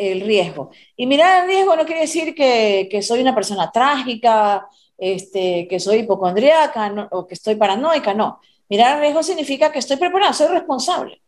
[0.00, 0.70] el riesgo.
[0.96, 5.80] Y mirar el riesgo no quiere decir que, que soy una persona trágica, este, que
[5.80, 8.40] soy hipocondríaca o que estoy paranoica, no.
[8.68, 11.20] Mirar el riesgo significa que estoy preparada, soy responsable.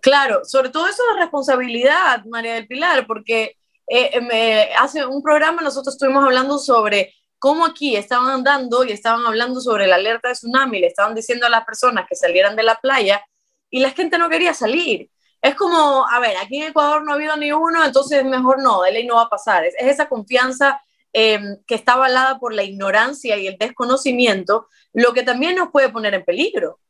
[0.00, 5.62] Claro, sobre todo eso de responsabilidad, María del Pilar, porque eh, me, hace un programa
[5.62, 10.34] nosotros estuvimos hablando sobre cómo aquí estaban andando y estaban hablando sobre la alerta de
[10.34, 13.24] tsunami, le estaban diciendo a las personas que salieran de la playa
[13.70, 15.10] y la gente no quería salir.
[15.40, 18.82] Es como, a ver, aquí en Ecuador no ha habido ni uno, entonces mejor no,
[18.82, 19.64] de ley no va a pasar.
[19.64, 25.22] Es, esa confianza em, que está avalada por la ignorancia y el desconocimiento, lo que
[25.22, 26.80] también nos puede poner en peligro.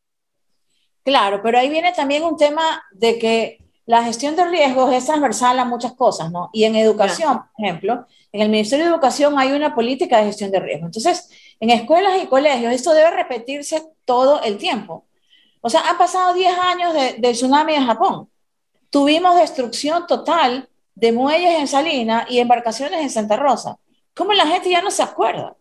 [1.05, 5.59] Claro, pero ahí viene también un tema de que la gestión de riesgos es transversal
[5.59, 6.51] a muchas cosas, ¿no?
[6.53, 10.51] Y en educación, por ejemplo, en el Ministerio de Educación hay una política de gestión
[10.51, 10.89] de riesgos.
[10.89, 15.07] Entonces, en escuelas y colegios esto debe repetirse todo el tiempo.
[15.63, 18.29] O sea, han pasado 10 años del tsunami en Japón.
[18.91, 23.79] Tuvimos destrucción total de muelles en Salina y embarcaciones en Santa Rosa.
[24.15, 25.57] ¿Cómo la gente ya no se acuerda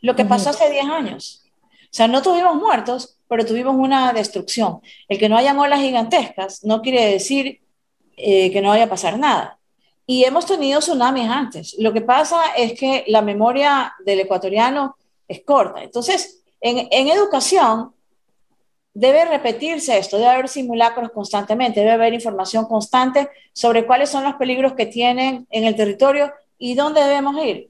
[0.00, 1.44] lo que pasó hace 10 años?
[1.84, 4.80] O sea, no tuvimos muertos, pero tuvimos una destrucción.
[5.08, 7.62] El que no hayan olas gigantescas no quiere decir
[8.16, 9.58] eh, que no vaya a pasar nada.
[10.06, 11.76] Y hemos tenido tsunamis antes.
[11.78, 15.82] Lo que pasa es que la memoria del ecuatoriano es corta.
[15.82, 17.92] Entonces, en, en educación,
[18.98, 24.36] debe repetirse esto, debe haber simulacros constantemente, debe haber información constante sobre cuáles son los
[24.36, 27.68] peligros que tienen en el territorio y dónde debemos ir.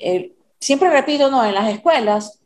[0.00, 2.40] Eh, siempre repito, no, en las escuelas,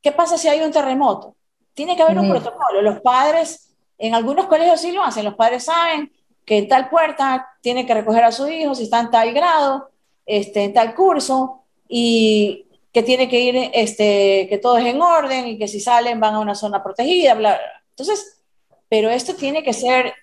[0.00, 1.36] ¿qué pasa si hay un terremoto?
[1.74, 2.80] Tiene que haber un protocolo.
[2.80, 6.10] Los padres, en algunos colegios sí lo hacen, los padres saben
[6.46, 9.90] que en tal puerta tiene que recoger a su hijo si está en tal grado,
[10.24, 12.65] este, en tal curso, y
[12.96, 16.34] que tiene que ir, este, que todo es en orden y que si salen van
[16.34, 17.82] a una zona protegida, bla, bla.
[17.90, 18.40] Entonces,
[18.88, 20.14] pero esto tiene que ser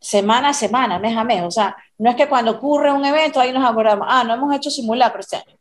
[0.00, 1.42] semana a semana, mes a mes.
[1.42, 4.56] O sea, no es que cuando ocurre un evento ahí nos acordamos, ah, no hemos
[4.56, 5.58] hecho simulacro este año.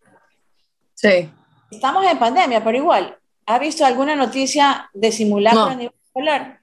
[0.94, 1.30] Sí.
[1.70, 6.62] Estamos en pandemia, pero igual, ¿ha visto alguna noticia de simulacro a nivel escolar?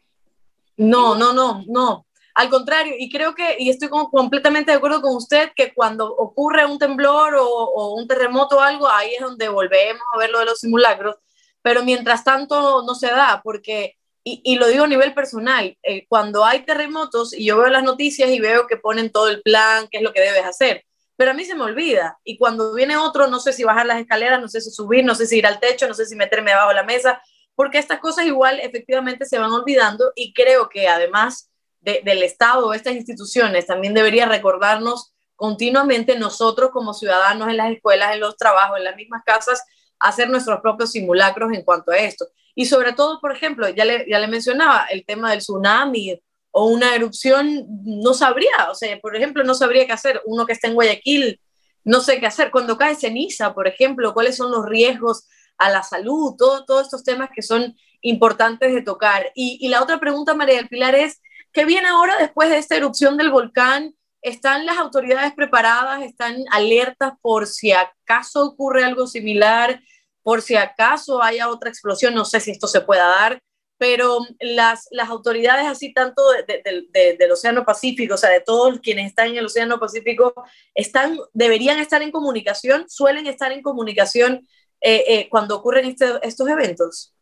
[0.79, 2.07] No, no, no, no.
[2.38, 6.64] Al contrario, y creo que, y estoy completamente de acuerdo con usted, que cuando ocurre
[6.66, 10.44] un temblor o, un terremoto o algo, ahí es donde volvemos a ver lo de
[10.44, 11.16] los simulacros,
[11.62, 16.44] pero mientras tanto no se da, porque, y, lo digo a nivel personal, eh, cuando
[16.44, 19.98] hay terremotos y yo veo las noticias y veo que ponen todo el plan, qué
[19.98, 20.85] es lo que debes hacer,
[21.16, 23.98] pero a mí se me olvida, y cuando viene otro, no sé si bajar las
[23.98, 26.53] escaleras, no sé si subir, no sé si ir al techo, no sé si meterme
[26.53, 27.20] debajo de la mesa,
[27.57, 31.48] porque estas cosas igual efectivamente se van olvidando y creo que además
[31.80, 38.12] del Estado o estas instituciones también debería recordarnos continuamente nosotros como ciudadanos en las escuelas,
[38.12, 39.62] en los trabajos, en las mismas casas,
[40.00, 42.26] hacer nuestros propios simulacros en cuanto a esto.
[42.56, 46.66] Y sobre todo, por ejemplo, ya le, ya le mencionaba el tema del tsunami o
[46.66, 50.20] una erupción, no sabría, o sea, por ejemplo, no sabría qué hacer.
[50.26, 51.40] Uno que está en Guayaquil,
[51.84, 52.50] no sé qué hacer.
[52.50, 57.04] Cuando cae ceniza, por ejemplo, cuáles son los riesgos a la salud, todo, todos estos
[57.04, 59.30] temas que son importantes de tocar.
[59.36, 61.20] Y la otra pregunta, María del Pilar, es,
[61.52, 63.94] ¿qué viene ahora después de esta erupción del volcán?
[64.22, 66.02] ¿Están las autoridades preparadas?
[66.02, 69.80] ¿Están alertas por si acaso ocurre algo similar?
[70.22, 72.14] ¿Por si acaso haya otra explosión?
[72.14, 73.40] No sé si esto se pueda dar,
[73.78, 79.28] pero las, las autoridades así tanto del Océano Pacífico, o sea, de todos quienes están
[79.28, 80.34] en el Océano Pacífico,
[80.74, 84.46] están, deberían estar en comunicación, suelen estar en comunicación
[84.80, 87.14] eh, eh, cuando ocurren este, estos eventos.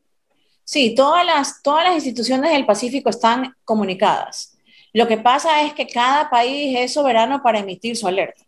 [0.66, 4.58] Sí, todas las, todas las instituciones del Pacífico están comunicadas.
[4.92, 8.42] Lo que pasa es que cada país es soberano para emitir su alerta.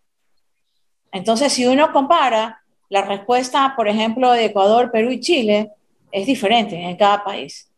[1.13, 5.71] Entonces, si uno compara la respuesta, por ejemplo, de Ecuador, Perú y Chile,
[6.11, 7.71] es diferente en cada país.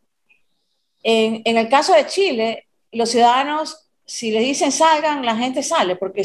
[1.03, 6.23] En, el caso de Chile, los ciudadanos, si les dicen salgan, la gente sale, porque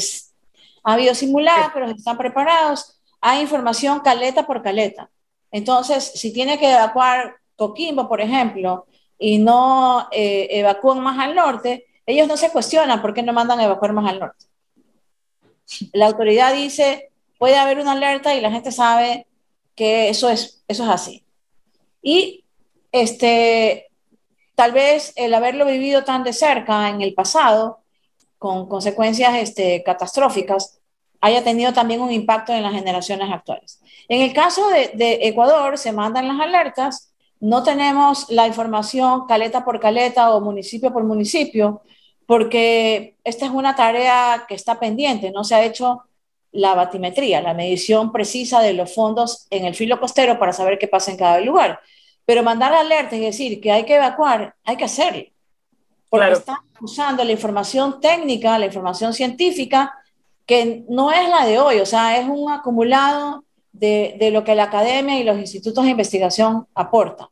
[0.84, 5.10] ha habido simulacros, están preparados, hay información caleta por caleta.
[5.50, 8.86] Entonces, si tiene que evacuar Coquimbo, por ejemplo,
[9.18, 13.58] y no eh, evacúan más al norte, ellos no se cuestionan por qué no mandan
[13.58, 14.46] a evacuar más al norte.
[15.92, 19.26] La autoridad dice, puede haber una alerta y la gente sabe
[19.74, 21.24] que eso es, eso es así.
[22.02, 22.44] Y
[22.92, 23.88] este,
[24.54, 27.80] tal vez el haberlo vivido tan de cerca en el pasado,
[28.38, 30.78] con consecuencias este, catastróficas,
[31.20, 33.80] haya tenido también un impacto en las generaciones actuales.
[34.08, 39.64] En el caso de, de Ecuador, se mandan las alertas, no tenemos la información caleta
[39.64, 41.82] por caleta o municipio por municipio,
[42.26, 46.02] porque esta es una tarea que está pendiente, no se ha hecho
[46.52, 50.88] la batimetría, la medición precisa de los fondos en el filo costero para saber qué
[50.88, 51.80] pasa en cada lugar.
[52.24, 55.24] Pero mandar alerta y decir que hay que evacuar, hay que hacerlo.
[56.08, 59.94] Porque están usando la información técnica, la información científica,
[60.46, 63.44] que no es la de hoy, o sea, es un acumulado
[63.78, 67.28] de, de lo que la academia y los institutos de investigación aportan.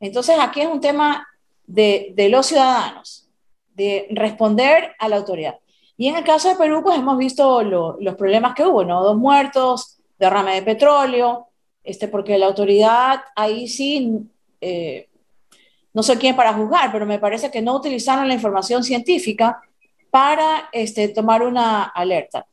[0.00, 1.26] Entonces, aquí es un tema
[1.66, 3.28] de, de los ciudadanos
[3.74, 5.58] de responder a la autoridad.
[5.96, 9.02] Y en el caso de Perú, pues hemos visto los problemas que hubo, ¿no?
[9.02, 11.48] Dos muertos, derrame de petróleo,
[11.84, 14.10] este, porque la autoridad ahí sí,
[14.60, 15.08] eh,
[15.92, 19.60] no sé quién para juzgar, pero me parece que no utilizaron la información científica
[20.10, 22.46] para este, tomar una alerta.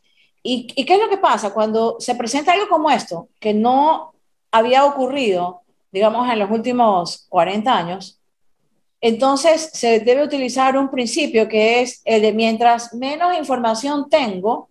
[0.43, 4.13] ¿Y, ¿Y qué es lo que pasa cuando se presenta algo como esto, que no
[4.51, 8.19] había ocurrido, digamos, en los últimos 40 años?
[9.01, 14.69] Entonces, se debe utilizar un principio que es el de mientras menos información tengo,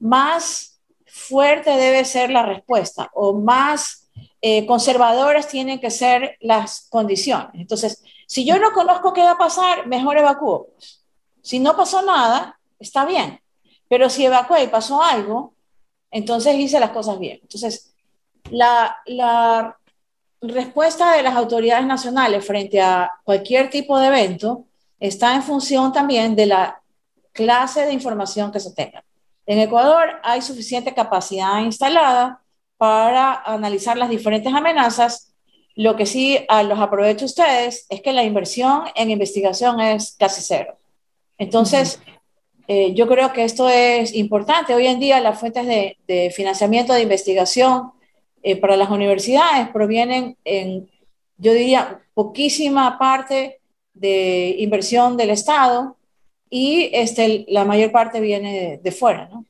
[0.00, 4.10] más fuerte debe ser la respuesta o más
[4.40, 7.50] eh, conservadoras tienen que ser las condiciones.
[7.54, 10.68] Entonces, si yo no conozco qué va a pasar, mejor evacúo.
[11.40, 13.40] Si no pasó nada, está bien.
[13.92, 15.52] Pero si evacué y pasó algo,
[16.10, 17.40] entonces hice las cosas bien.
[17.42, 17.92] Entonces,
[18.50, 19.76] la,
[20.40, 24.64] respuesta de las autoridades nacionales frente a cualquier tipo de evento
[24.98, 26.80] está en función también de la
[27.32, 29.04] clase de información que se tenga.
[29.44, 32.40] En Ecuador hay suficiente capacidad instalada
[32.78, 35.34] para analizar las diferentes amenazas.
[35.74, 40.78] Lo que sí los aprovecho ustedes es que la inversión en investigación es casi cero.
[41.36, 42.00] Entonces,
[42.68, 44.74] eh, yo creo que esto es importante.
[44.74, 47.92] Hoy en día las fuentes de, de financiamiento de investigación
[48.44, 50.90] eh, para las universidades provienen en,
[51.36, 53.60] yo diría, poquísima parte
[53.94, 55.96] de inversión del Estado
[56.50, 59.46] y este, la mayor parte viene de, fuera, ¿no?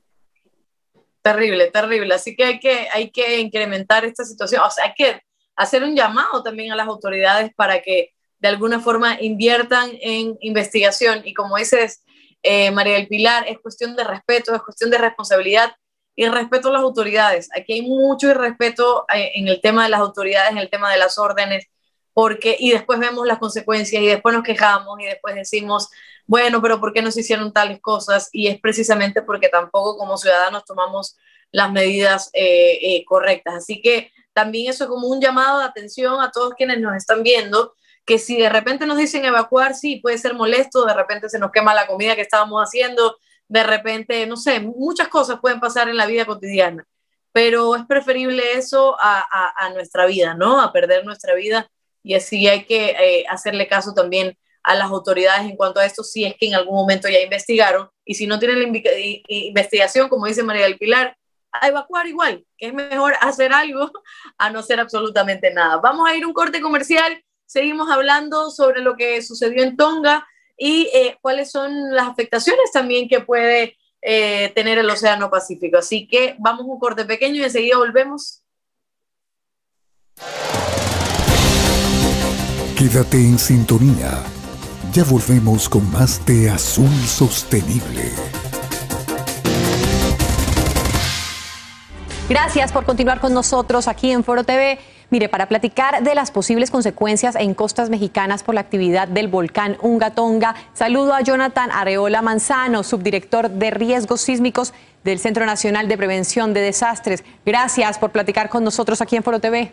[1.22, 2.14] Terrible, terrible.
[2.14, 4.62] Así que hay, que hay que incrementar esta situación.
[4.62, 5.22] O sea, hay que
[5.56, 11.22] hacer un llamado también a las autoridades para que de alguna forma inviertan en investigación.
[11.24, 12.04] Y como dices,
[12.42, 15.72] eh, María del Pilar, es cuestión de respeto, es cuestión de responsabilidad
[16.14, 17.48] y respeto a las autoridades.
[17.56, 20.98] Aquí hay mucho irrespeto eh, en el tema de las autoridades, en el tema de
[20.98, 21.66] las órdenes,
[22.12, 25.88] porque y después vemos las consecuencias y después nos quejamos y después decimos,
[26.26, 28.28] bueno, pero ¿por qué no se hicieron tales cosas?
[28.32, 31.16] Y es precisamente porque tampoco como ciudadanos tomamos
[31.50, 33.54] las medidas eh, correctas.
[33.54, 37.22] Así que también eso es como un llamado de atención a todos quienes nos están
[37.22, 41.38] viendo, que si de repente nos dicen evacuar, sí, puede ser molesto, de repente se
[41.38, 43.16] nos quema la comida que estábamos haciendo,
[43.48, 46.86] de repente, no sé, muchas cosas pueden pasar en la vida cotidiana,
[47.32, 50.60] pero es preferible eso a, nuestra vida, ¿no?
[50.60, 51.68] A perder nuestra vida
[52.02, 56.02] y así hay que eh, hacerle caso también a las autoridades en cuanto a esto,
[56.02, 58.68] si es que en algún momento ya investigaron y si no tienen la
[59.28, 61.16] investigación, como dice María del Pilar,
[61.52, 63.90] a evacuar igual, que es mejor hacer algo
[64.38, 65.76] a no hacer absolutamente nada.
[65.76, 67.22] Vamos a ir un corte comercial,
[67.52, 70.26] seguimos hablando sobre lo que sucedió en Tonga
[70.56, 75.76] y eh, cuáles son las afectaciones también que puede eh, tener el Océano Pacífico.
[75.76, 78.42] Así que vamos un corte pequeño y enseguida volvemos.
[82.78, 84.22] Quédate en sintonía.
[84.94, 88.12] Ya volvemos con más de Azul Sostenible.
[92.30, 94.78] Gracias por continuar con nosotros aquí en Foro TV.
[95.12, 99.76] Mire, para platicar de las posibles consecuencias en costas mexicanas por la actividad del volcán
[99.82, 104.72] Ungatonga, saludo a Jonathan Areola Manzano, subdirector de riesgos sísmicos
[105.04, 107.24] del Centro Nacional de Prevención de Desastres.
[107.44, 109.70] Gracias por platicar con nosotros aquí en Foro TV.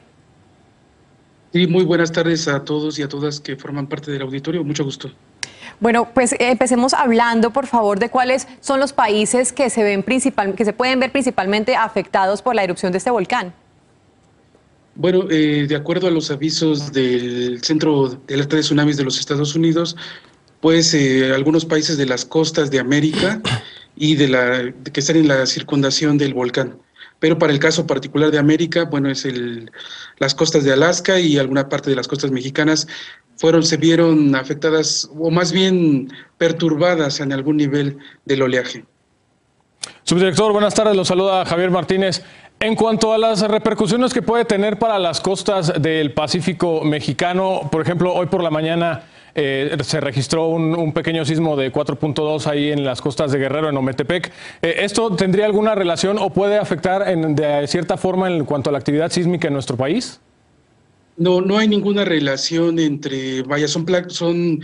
[1.54, 4.66] Sí, muy buenas tardes a todos y a todas que forman parte del auditorio.
[4.66, 5.10] Mucho gusto.
[5.80, 10.54] Bueno, pues empecemos hablando, por favor, de cuáles son los países que se ven principal,
[10.56, 13.54] que se pueden ver principalmente afectados por la erupción de este volcán.
[15.00, 19.18] Bueno, eh, de acuerdo a los avisos del Centro de Alerta de Tsunamis de los
[19.18, 19.96] Estados Unidos,
[20.60, 23.42] pues eh, algunos países de las costas de América
[23.96, 26.78] y de la que están en la circundación del volcán.
[27.20, 29.72] Pero para el caso particular de América, bueno, es el,
[30.18, 32.86] las costas de Alaska y alguna parte de las costas mexicanas
[33.38, 38.84] fueron, se vieron afectadas o más bien perturbadas en algún nivel del oleaje.
[40.04, 42.22] Subdirector, buenas tardes, lo saluda Javier Martínez.
[42.62, 47.82] En cuanto a las repercusiones que puede tener para las costas del Pacífico mexicano, por
[47.82, 49.04] ejemplo, hoy por la mañana
[49.34, 53.78] eh, se registró un, pequeño sismo de 4.2 ahí en las costas de Guerrero, en
[53.78, 54.34] Ometepec.
[54.62, 58.80] Eh, ¿Esto tendría alguna relación o puede afectar de cierta forma en cuanto a la
[58.80, 60.20] actividad sísmica en nuestro país?
[61.16, 64.62] No, no hay ninguna relación entre, vaya, son, son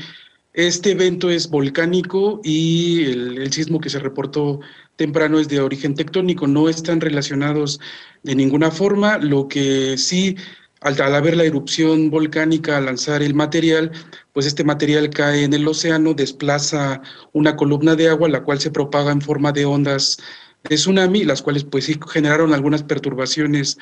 [0.55, 4.61] este evento es volcánico y el, sismo que se reportó
[4.95, 7.79] temprano es de origen tectónico, no están relacionados
[8.23, 9.17] de ninguna forma.
[9.17, 10.37] Lo que sí,
[10.79, 13.91] al, al haber la erupción volcánica, al lanzar el material,
[14.31, 17.01] pues este material cae en el océano, desplaza
[17.33, 20.19] una columna de agua, la cual se propaga en forma de ondas
[20.67, 23.77] de tsunami, las cuales pues sí generaron algunas perturbaciones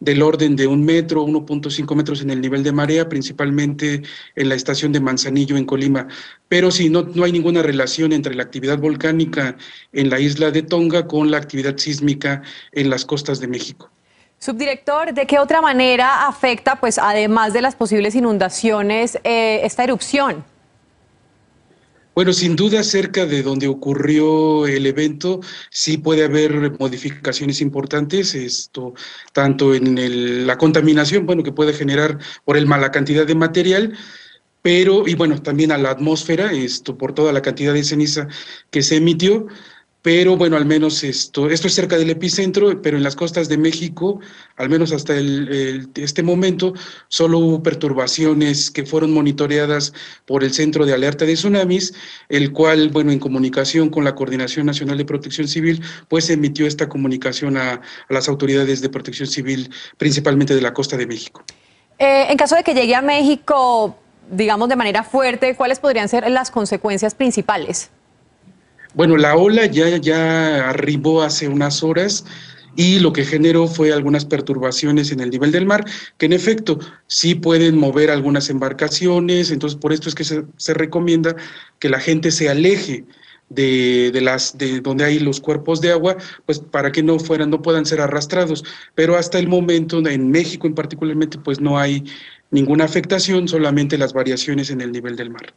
[0.00, 4.02] del orden de un metro, 1.5 metros en el nivel de marea, principalmente
[4.34, 6.08] en la estación de Manzanillo en Colima.
[6.48, 9.56] Pero sí, no, no hay ninguna relación entre la actividad volcánica
[9.92, 13.90] en la isla de Tonga con la actividad sísmica en las costas de México.
[14.38, 20.44] Subdirector, ¿de qué otra manera afecta, pues además de las posibles inundaciones, eh, esta erupción?
[22.14, 25.40] Bueno, sin duda cerca de donde ocurrió el evento
[25.70, 28.94] sí puede haber modificaciones importantes, esto
[29.32, 33.98] tanto en la contaminación, bueno, que puede generar por el mala cantidad de material,
[34.62, 38.28] pero y bueno, también a la atmósfera, esto por toda la cantidad de ceniza
[38.70, 39.48] que se emitió,
[40.04, 43.56] pero bueno, al menos esto, esto es cerca del epicentro, pero en las costas de
[43.56, 44.20] México,
[44.56, 46.74] al menos hasta el, este momento,
[47.08, 49.94] solo hubo perturbaciones que fueron monitoreadas
[50.26, 51.94] por el Centro de Alerta de Tsunamis,
[52.28, 56.86] el cual, bueno, en comunicación con la Coordinación Nacional de Protección Civil, pues emitió esta
[56.86, 57.80] comunicación a,
[58.10, 61.42] las autoridades de protección civil, principalmente de la costa de México.
[61.98, 63.96] Eh, en caso de que llegue a México,
[64.30, 67.88] digamos, de manera fuerte, ¿cuáles podrían ser las consecuencias principales?
[68.94, 72.24] Bueno, la ola ya, ya arribó hace unas horas
[72.76, 75.84] y lo que generó fue algunas perturbaciones en el nivel del mar,
[76.18, 76.78] que en efecto
[77.08, 81.36] sí pueden mover algunas embarcaciones, entonces por esto es que se, recomienda
[81.78, 83.04] que la gente se aleje
[83.48, 86.16] de, de, las de donde hay los cuerpos de agua,
[86.46, 88.64] pues para que no fueran, no puedan ser arrastrados.
[88.94, 92.04] Pero hasta el momento, en México en particularmente, pues no hay
[92.50, 95.52] ninguna afectación, solamente las variaciones en el nivel del mar.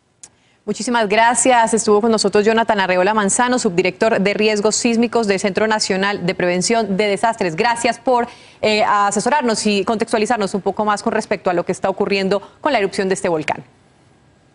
[0.68, 1.74] Muchísimas gracias.
[1.74, 6.98] Estuvo con nosotros Jonathan Arreola Manzano, subdirector de riesgos sísmicos del Centro Nacional de Prevención
[6.98, 7.56] de Desastres.
[7.56, 8.28] Gracias por
[8.62, 12.74] eh, asesorarnos y contextualizarnos un poco más con respecto a lo que está ocurriendo con
[12.74, 13.64] la erupción de este volcán.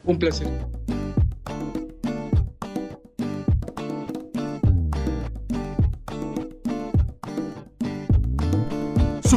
[0.04, 0.48] Un placer.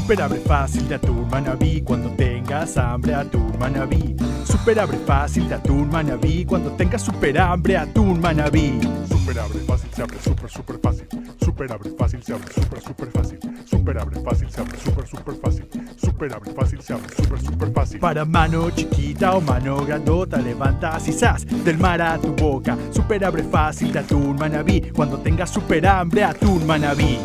[0.05, 4.15] Super abre fácil de atún manabí cuando tengas hambre atún manabí.
[4.43, 8.79] Super abre fácil de atún manabí cuando tengas super hambre atún manabí.
[9.09, 11.07] Super abre fácil se abre super super fácil.
[11.43, 13.39] Super abre fácil se abre super super fácil.
[13.65, 15.67] Super abre fácil se abre super super fácil.
[15.97, 17.99] Super abre fácil se abre super super fácil.
[17.99, 22.77] Para mano chiquita o mano grandota levantas y sas del mar a tu boca.
[22.91, 27.17] Super abre fácil de atún manabí cuando tengas super hambre atún manabí.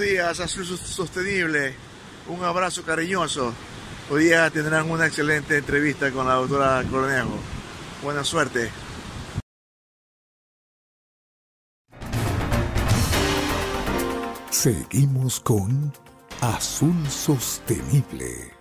[0.00, 1.74] Días, Azul Sostenible.
[2.28, 3.52] Un abrazo cariñoso.
[4.10, 7.38] Hoy día tendrán una excelente entrevista con la doctora Cornejo.
[8.02, 8.70] Buena suerte.
[14.50, 15.92] Seguimos con
[16.40, 18.59] Azul Sostenible.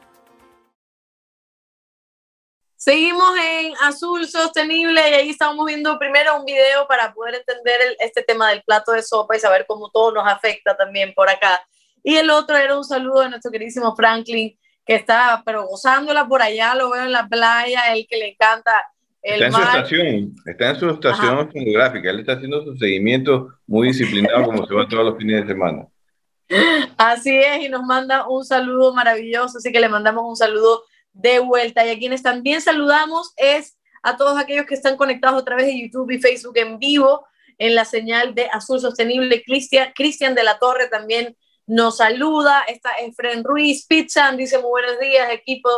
[2.82, 8.24] Seguimos en Azul Sostenible y ahí estamos viendo primero un video para poder entender este
[8.24, 11.62] tema del plato de sopa y saber cómo todo nos afecta también por acá.
[12.02, 16.42] Y el otro era un saludo de nuestro queridísimo Franklin, que está pero gozándola por
[16.42, 18.72] allá, lo veo en la playa, el que le encanta
[19.24, 23.56] el está en su estación, está en su estación fotográfica, él está haciendo su seguimiento
[23.68, 25.86] muy disciplinado como se va todos los fines de semana.
[26.98, 30.84] Así es, y nos manda un saludo maravilloso, así que le mandamos un saludo
[31.22, 31.86] de vuelta.
[31.86, 35.80] Y a quienes también saludamos es a todos aquellos que están conectados a través de
[35.80, 37.26] YouTube y Facebook en vivo
[37.58, 39.44] en la señal de Azul Sostenible.
[39.44, 41.36] Cristian, Cristian de la Torre también
[41.68, 42.64] nos saluda.
[42.68, 45.70] Está Efren Ruiz, Pizzan dice muy buenos días, equipo.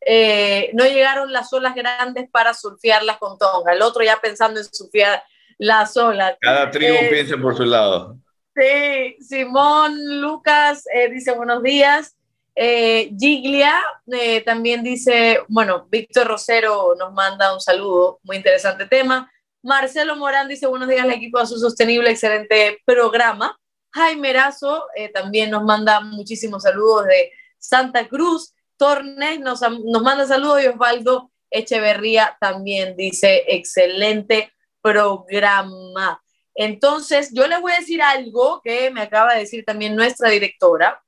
[0.00, 3.72] Eh, no llegaron las olas grandes para surfearlas con Tonga.
[3.72, 5.22] El otro ya pensando en surfear
[5.58, 6.36] las olas.
[6.40, 8.16] Cada tribu eh, piensa por su lado.
[8.54, 12.16] Sí, Simón Lucas eh, dice buenos días.
[12.58, 13.78] Eh, Giglia
[14.10, 19.30] eh, también dice, bueno, Víctor Rosero nos manda un saludo, muy interesante tema.
[19.62, 23.58] Marcelo Morán dice buenos días al equipo de su sostenible, excelente programa.
[23.92, 28.54] Jaime Erazo también nos manda muchísimos saludos de Santa Cruz.
[28.76, 36.22] Tornes nos, nos manda saludos y Osvaldo Echeverría también dice excelente programa.
[36.54, 41.02] Entonces, yo les voy a decir algo que me acaba de decir también nuestra directora,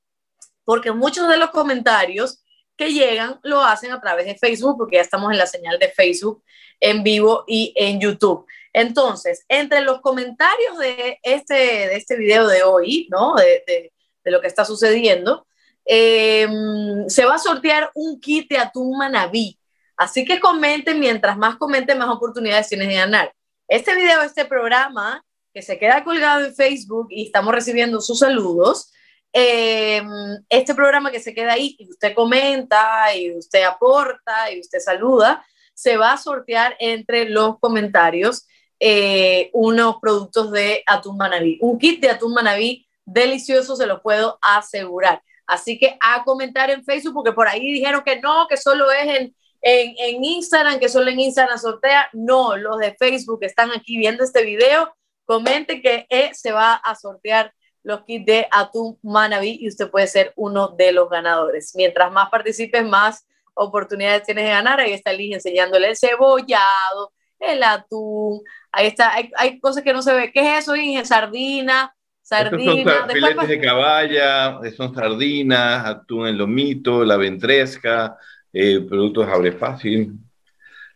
[0.69, 2.43] porque muchos de los comentarios
[2.77, 5.89] que llegan lo hacen a través de Facebook, porque ya estamos en la señal de
[5.89, 6.43] Facebook
[6.79, 8.45] en vivo y en YouTube.
[8.71, 13.33] Entonces, entre los comentarios de este, de este video de hoy, ¿no?
[13.33, 13.91] De, de,
[14.25, 15.47] lo que está sucediendo,
[15.85, 19.57] em, se va a sortear un kit de atún manabí.
[19.97, 23.33] Así que comenten, mientras más comenten, más oportunidades tienes de ganar.
[23.67, 28.91] Este video, este programa, que se queda colgado en Facebook y estamos recibiendo sus saludos.
[29.31, 30.01] Eh,
[30.49, 35.45] este programa que se queda ahí y usted comenta y usted aporta y usted saluda,
[35.73, 38.47] se va a sortear entre los comentarios
[38.79, 41.57] eh, unos productos de atún manabí.
[41.61, 45.21] Un kit de atún manabí delicioso, se lo puedo asegurar.
[45.45, 49.07] Así que a comentar en Facebook, porque por ahí dijeron que no, que solo es
[49.07, 52.09] en, en, en Instagram, que solo en Instagram sortea.
[52.13, 54.93] No, los de Facebook están aquí viendo este video
[55.29, 57.53] Comente que e se va a sortear
[57.83, 61.73] los kits de atún Manaví y usted puede ser uno de los ganadores.
[61.75, 64.79] Mientras más participes, más oportunidades tienes de ganar.
[64.79, 68.41] Ahí está Liz enseñándole el cebollado, el atún.
[68.71, 70.31] Ahí está, hay, cosas que no se ve.
[70.31, 71.05] ¿Qué es eso, Inge?
[71.05, 72.99] Sardina, sardina.
[72.99, 78.17] Son filetes de caballa, son sardinas, atún en lomito, la ventresca,
[78.53, 80.13] eh, productos abre fácil.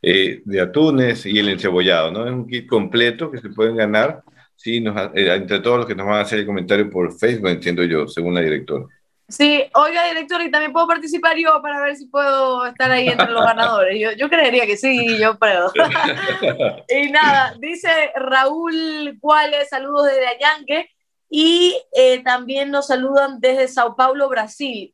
[0.05, 2.25] Eh, de atunes y el encebollado, ¿no?
[2.25, 4.21] Es un kit completo que se pueden ganar
[4.63, 7.49] sí, nos, eh, entre todos los que nos van a hacer el comentario por Facebook,
[7.49, 8.85] entiendo yo, según la directora.
[9.27, 13.31] Sí, oiga, directora, y también puedo participar yo para ver si puedo estar ahí entre
[13.31, 13.99] los ganadores.
[13.99, 15.71] Yo, yo creería que sí, yo puedo.
[16.87, 20.89] y nada, dice Raúl Cuales, saludos desde Ayanque,
[21.29, 24.93] y eh, también nos saludan desde Sao Paulo, Brasil.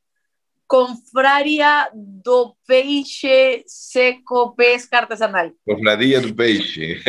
[0.69, 5.51] Confraria do Peixe Seco Pesca Artesanal.
[5.65, 7.01] Confraria do Peixe.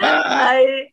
[0.00, 0.88] ahí,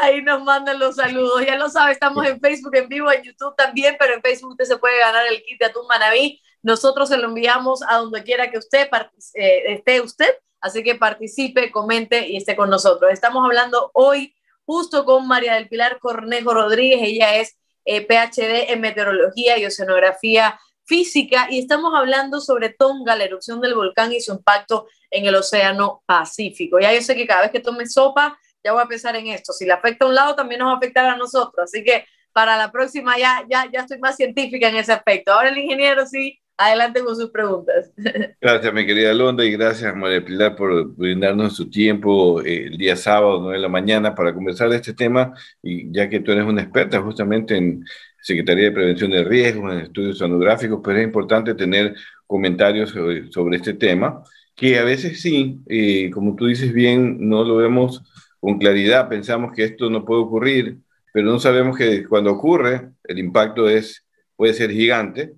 [0.00, 1.44] ahí nos mandan los saludos.
[1.44, 4.66] Ya lo sabe, estamos en Facebook en vivo, en YouTube también, pero en Facebook usted
[4.66, 6.40] se puede ganar el kit de Atún Manaví.
[6.62, 8.88] Nosotros se lo enviamos a donde quiera que usted
[9.34, 10.38] eh, esté usted.
[10.60, 13.12] Así que participe, comente y esté con nosotros.
[13.12, 14.33] Estamos hablando hoy
[14.64, 17.00] justo con María del Pilar Cornejo Rodríguez.
[17.02, 23.24] Ella es eh, PhD en meteorología y oceanografía física y estamos hablando sobre Tonga, la
[23.24, 26.78] erupción del volcán y su impacto en el Océano Pacífico.
[26.78, 29.52] Ya yo sé que cada vez que tome sopa, ya voy a pensar en esto.
[29.52, 31.64] Si le afecta a un lado, también nos va a afectar a nosotros.
[31.64, 35.32] Así que para la próxima ya, ya, ya estoy más científica en ese aspecto.
[35.32, 37.92] Ahora el ingeniero sí Adelante con sus preguntas.
[38.40, 42.94] Gracias, mi querida Londa, y gracias, María Pilar, por brindarnos su tiempo eh, el día
[42.94, 46.44] sábado, 9 de la mañana, para conversar de este tema, y ya que tú eres
[46.44, 47.84] una experta justamente en
[48.22, 51.96] Secretaría de Prevención de Riesgos, en estudios sonográficos, pero es importante tener
[52.26, 54.22] comentarios sobre, este tema,
[54.54, 58.02] que a veces sí, eh, como tú dices bien, no lo vemos
[58.38, 60.78] con claridad, pensamos que esto no puede ocurrir,
[61.12, 64.04] pero no sabemos que cuando ocurre, el impacto es,
[64.36, 65.34] puede ser gigante,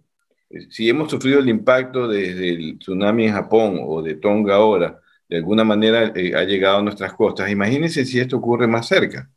[0.70, 5.36] si hemos sufrido el impacto desde el tsunami en Japón o de Tonga ahora, de
[5.38, 9.30] alguna manera eh, ha llegado a nuestras costas, imagínense si esto ocurre más cerca.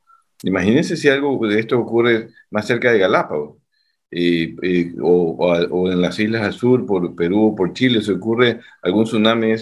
[0.43, 3.57] Imagínense si algo de esto ocurre más cerca de Galápagos.
[5.01, 9.47] o, en las islas al sur, por Perú o por Chile, se ocurre algún tsunami
[9.47, 9.55] de,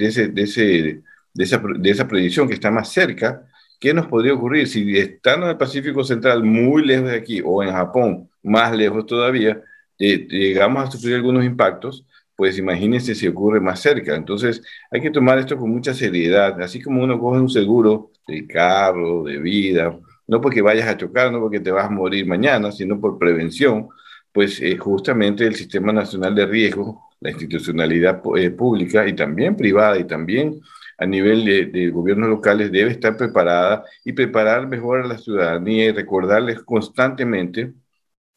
[0.00, 3.46] esa, de esa predicción que está más cerca,
[3.80, 4.68] ¿qué nos podría ocurrir?
[4.68, 9.06] Si estando en el Pacífico Central, muy lejos de aquí, o en Japón, más lejos
[9.06, 9.62] todavía,
[9.98, 12.04] llegamos a sufrir algunos impactos,
[12.36, 14.14] pues imagínense si ocurre más cerca.
[14.14, 18.46] Entonces hay que tomar esto con mucha seriedad, así como uno coge un seguro de
[18.46, 22.72] carro, de vida, no porque vayas a chocar, no porque te vas a morir mañana,
[22.72, 23.88] sino por prevención,
[24.32, 29.98] pues eh, justamente el Sistema Nacional de Riesgo, la institucionalidad eh, pública y también privada
[29.98, 30.60] y también
[30.98, 35.86] a nivel de, de, gobiernos locales debe estar preparada y preparar mejor a la ciudadanía
[35.86, 37.72] y recordarles constantemente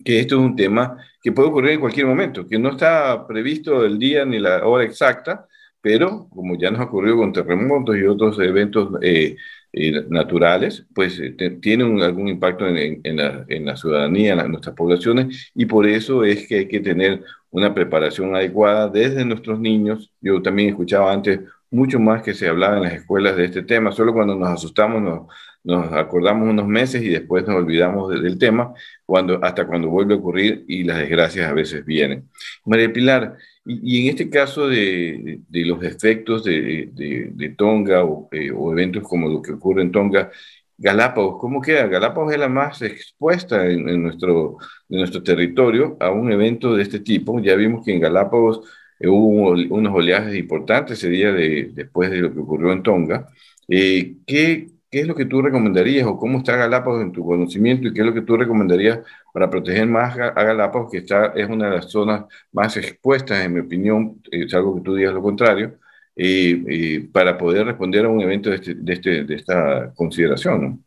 [0.03, 3.85] que esto es un tema que puede ocurrir en cualquier momento, que no está previsto
[3.85, 5.47] el día ni la hora exacta,
[5.81, 9.35] pero como ya nos ha ocurrido con terremotos y otros eventos eh,
[9.73, 15.51] eh, naturales, pues eh, tienen algún impacto en, en, la, en, ciudadanía, en, nuestras poblaciones,
[15.55, 20.11] y por eso es que hay que tener una preparación adecuada desde nuestros niños.
[20.21, 21.39] Yo también escuchaba antes
[21.69, 25.01] mucho más que se hablaba en las escuelas de este tema, solo cuando nos asustamos
[25.01, 25.27] nos,
[25.68, 28.74] nos acordamos unos meses y después nos olvidamos del tema,
[29.05, 32.30] cuando, hasta cuando vuelve a ocurrir y las desgracias a veces vienen.
[32.65, 38.49] María Pilar, y, en este caso de, de los efectos de, de, Tonga o, eh,
[38.51, 40.32] o, eventos como lo que ocurre en Tonga,
[40.78, 41.88] Galápagos, ¿cómo queda?
[41.88, 44.57] Galápagos es la más expuesta en, en nuestro,
[44.89, 47.39] en nuestro territorio a un evento de este tipo.
[47.41, 48.61] Ya vimos que en Galápagos
[48.99, 53.28] eh, hubo unos oleajes importantes ese día de, después de lo que ocurrió en Tonga.
[53.68, 57.87] Eh, ¿qué, ¿Qué es lo que tú recomendarías o cómo está Galápagos en tu conocimiento
[57.87, 58.97] y qué es lo que tú recomendarías
[59.31, 63.53] para proteger más a Galápagos, que está, es una de las zonas más expuestas, en
[63.53, 65.77] mi opinión, es algo que tú digas lo contrario,
[66.15, 70.61] y, para poder responder a un evento de, este, de, este, de esta consideración?
[70.63, 70.79] ¿no?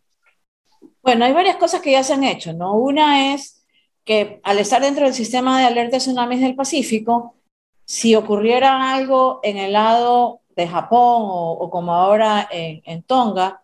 [1.04, 2.74] Bueno, hay varias cosas que ya se han hecho, ¿no?
[2.74, 3.64] Una es
[4.04, 7.36] que al estar dentro del sistema de alerta de tsunamis del Pacífico,
[7.84, 13.60] si ocurriera algo en el lado de Japón o, o como ahora en, en Tonga,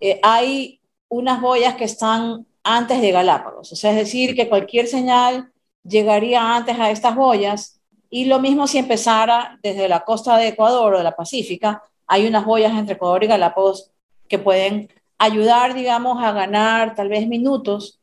[0.00, 4.86] eh, hay unas boyas que están antes de Galápagos, o sea, es decir, que cualquier
[4.86, 5.50] señal
[5.84, 7.80] llegaría antes a estas boyas
[8.10, 12.26] y lo mismo si empezara desde la costa de Ecuador o de la Pacífica, hay
[12.26, 13.90] unas boyas entre Ecuador y Galápagos
[14.28, 14.88] que pueden
[15.18, 18.00] ayudar, digamos, a ganar tal vez minutos,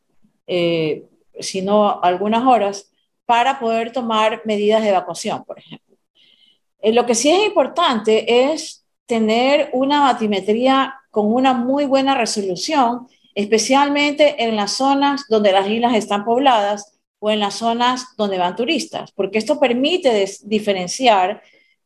[0.47, 1.05] eh,
[1.39, 2.91] si no algunas horas,
[3.25, 5.97] para poder tomar medidas de evacuación, por ejemplo.
[6.79, 13.07] Eh, lo que sí es importante es tener una batimetría con una muy buena resolución,
[13.35, 18.57] especialmente en las zonas donde las islas están pobladas o en las zonas donde van
[18.57, 21.41] turistas, porque esto permite diferenciar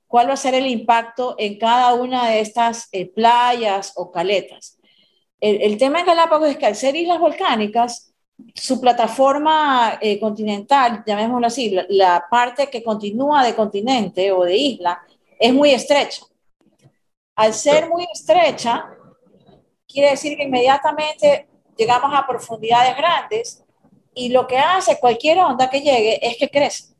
[0.07, 4.79] cuál va a ser el impacto en cada una de estas eh, playas o caletas.
[5.39, 8.11] El, el, tema en Galápagos es que al ser islas volcánicas,
[8.55, 14.57] su plataforma eh, continental, llamémoslo así, la, la, parte que continúa de continente o de
[14.57, 14.99] isla,
[15.37, 16.23] es muy estrecha.
[17.35, 18.95] Al ser muy estrecha,
[19.89, 23.65] quiere decir que inmediatamente llegamos a profundidades grandes
[24.13, 26.93] y lo que hace cualquier onda que llegue es que crece,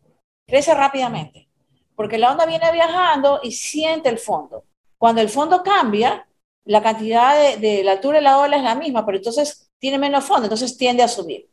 [0.47, 1.47] crece rápidamente,
[1.95, 4.63] porque la onda viene viajando y siente el fondo.
[4.97, 6.27] Cuando el fondo cambia,
[6.65, 10.25] la cantidad de, la altura de la ola es la misma, pero entonces tiene menos
[10.25, 11.47] fondo, entonces tiende a subir.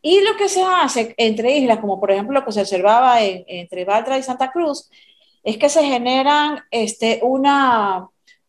[0.00, 3.44] Y lo que se hace entre islas, como por ejemplo lo que se observaba en,
[3.48, 4.88] entre Baltra y Santa Cruz,
[5.42, 8.08] es que se generan este, una,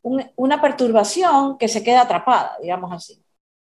[0.09, 3.23] un, una perturbación que se queda atrapada, digamos así.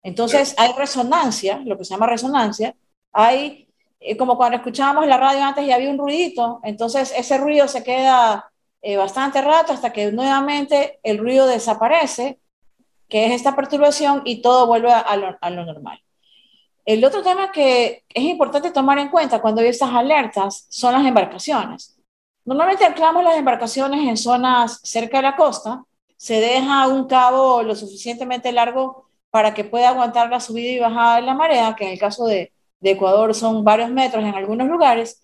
[0.04, 2.76] Entonces hay resonancia, lo que se llama resonancia,
[3.12, 3.68] hay,
[4.00, 7.84] eh, como cuando escuchábamos la radio antes y había un ruidito, entonces ese ruido se
[7.84, 8.52] queda
[8.82, 12.40] eh, bastante rato hasta que nuevamente el ruido desaparece,
[13.10, 16.00] que es esta perturbación, y todo vuelve a lo, a lo normal.
[16.86, 21.06] El otro tema que es importante tomar en cuenta cuando hay estas alertas son las
[21.06, 22.00] embarcaciones.
[22.44, 25.84] Normalmente anclamos las embarcaciones en zonas cerca de la costa,
[26.22, 31.15] se deja un cabo lo suficientemente largo para que pueda aguantar la subida y bajada
[31.15, 34.67] de la marea, que en el caso de, de Ecuador son varios metros en algunos
[34.67, 35.24] lugares,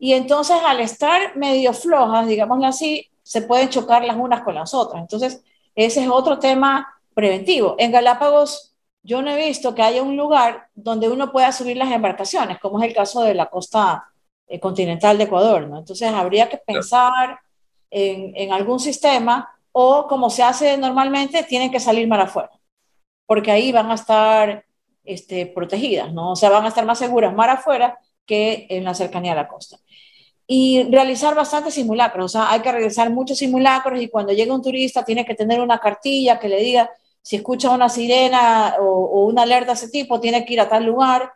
[0.00, 4.74] y entonces al estar medio flojas, digámoslo así, se pueden chocar las unas con las
[4.74, 5.02] otras.
[5.02, 5.44] Entonces,
[5.76, 7.76] ese es otro tema preventivo.
[7.78, 8.74] En Galápagos,
[9.04, 12.82] yo no he visto que haya un lugar donde uno pueda subir las embarcaciones, como
[12.82, 14.08] es el caso de la costa
[14.48, 15.78] eh, continental de Ecuador, ¿no?
[15.78, 17.38] Entonces, habría que pensar
[17.90, 22.50] en, en algún sistema o como se hace normalmente, tienen que salir mar afuera,
[23.26, 24.64] porque ahí van a estar
[25.04, 26.32] este, protegidas, ¿no?
[26.32, 29.48] O sea, van a estar más seguras mar afuera que en la cercanía a la
[29.48, 29.78] costa.
[30.46, 34.62] Y realizar bastantes simulacros, o sea, hay que realizar muchos simulacros y cuando llega un
[34.62, 36.90] turista tiene que tener una cartilla que le diga
[37.22, 40.68] si escucha una sirena o, o una alerta de ese tipo, tiene que ir a
[40.68, 41.32] tal lugar.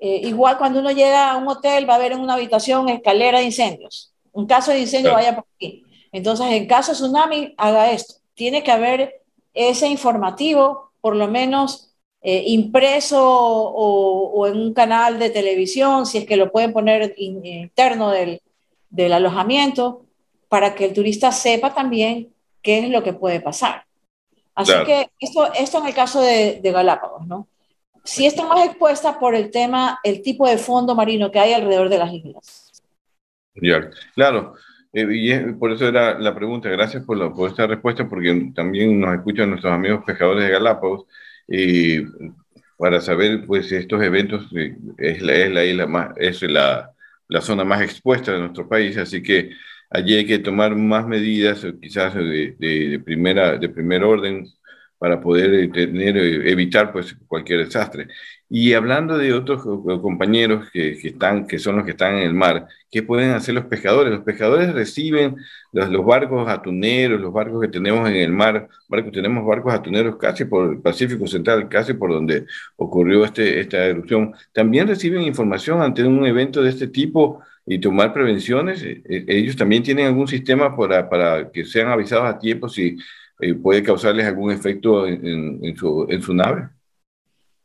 [0.00, 3.38] Eh, igual cuando uno llega a un hotel va a haber en una habitación escalera
[3.38, 4.12] de incendios.
[4.32, 5.84] Un caso de incendio vaya por aquí.
[6.12, 8.14] Entonces, en caso de tsunami, haga esto.
[8.34, 9.22] Tiene que haber
[9.54, 16.18] ese informativo, por lo menos eh, impreso o, o, en un canal de televisión, si
[16.18, 18.40] es que lo pueden poner in, interno del,
[18.90, 20.04] del, alojamiento,
[20.48, 22.32] para que el turista sepa también
[22.62, 23.84] qué es lo que puede pasar.
[24.54, 24.86] Así claro.
[24.86, 27.46] que esto, esto en el caso de, de Galápagos, ¿no?
[28.08, 31.90] sí está más expuesta por el tema, el tipo de fondo marino que hay alrededor
[31.90, 32.72] de las islas.
[34.14, 34.54] Claro.
[34.92, 36.68] Eh, y por eso era la pregunta.
[36.68, 41.06] Gracias por, por, esta respuesta, porque también nos escuchan nuestros amigos pescadores de Galápagos.
[41.46, 42.02] Y
[42.78, 46.92] para saber, pues, estos eventos eh, es la, es la isla más, es la,
[47.28, 49.50] la zona más expuesta de nuestro país, así que
[49.90, 54.46] allí hay que tomar más medidas, quizás de, de, primera, de primer orden,
[54.98, 58.08] para poder eh, eh, evitar pues, cualquier desastre.
[58.50, 59.62] Y hablando de otros
[60.00, 63.54] compañeros que, que, están, que son los que están en el mar, ¿qué pueden hacer
[63.54, 64.12] los pescadores?
[64.12, 65.36] Los pescadores reciben
[65.72, 70.16] los, los, barcos atuneros, los barcos que tenemos en el mar, barcos, tenemos barcos atuneros
[70.16, 72.46] casi por el Pacífico Central, casi por donde
[72.76, 74.34] ocurrió este, esta erupción.
[74.52, 78.82] También reciben información ante un evento de este tipo y tomar prevenciones.
[78.82, 82.96] Eh, ellos también tienen algún sistema para, para que sean avisados a tiempo si
[83.40, 86.68] eh, puede causarles algún efecto en, en, su, en su nave.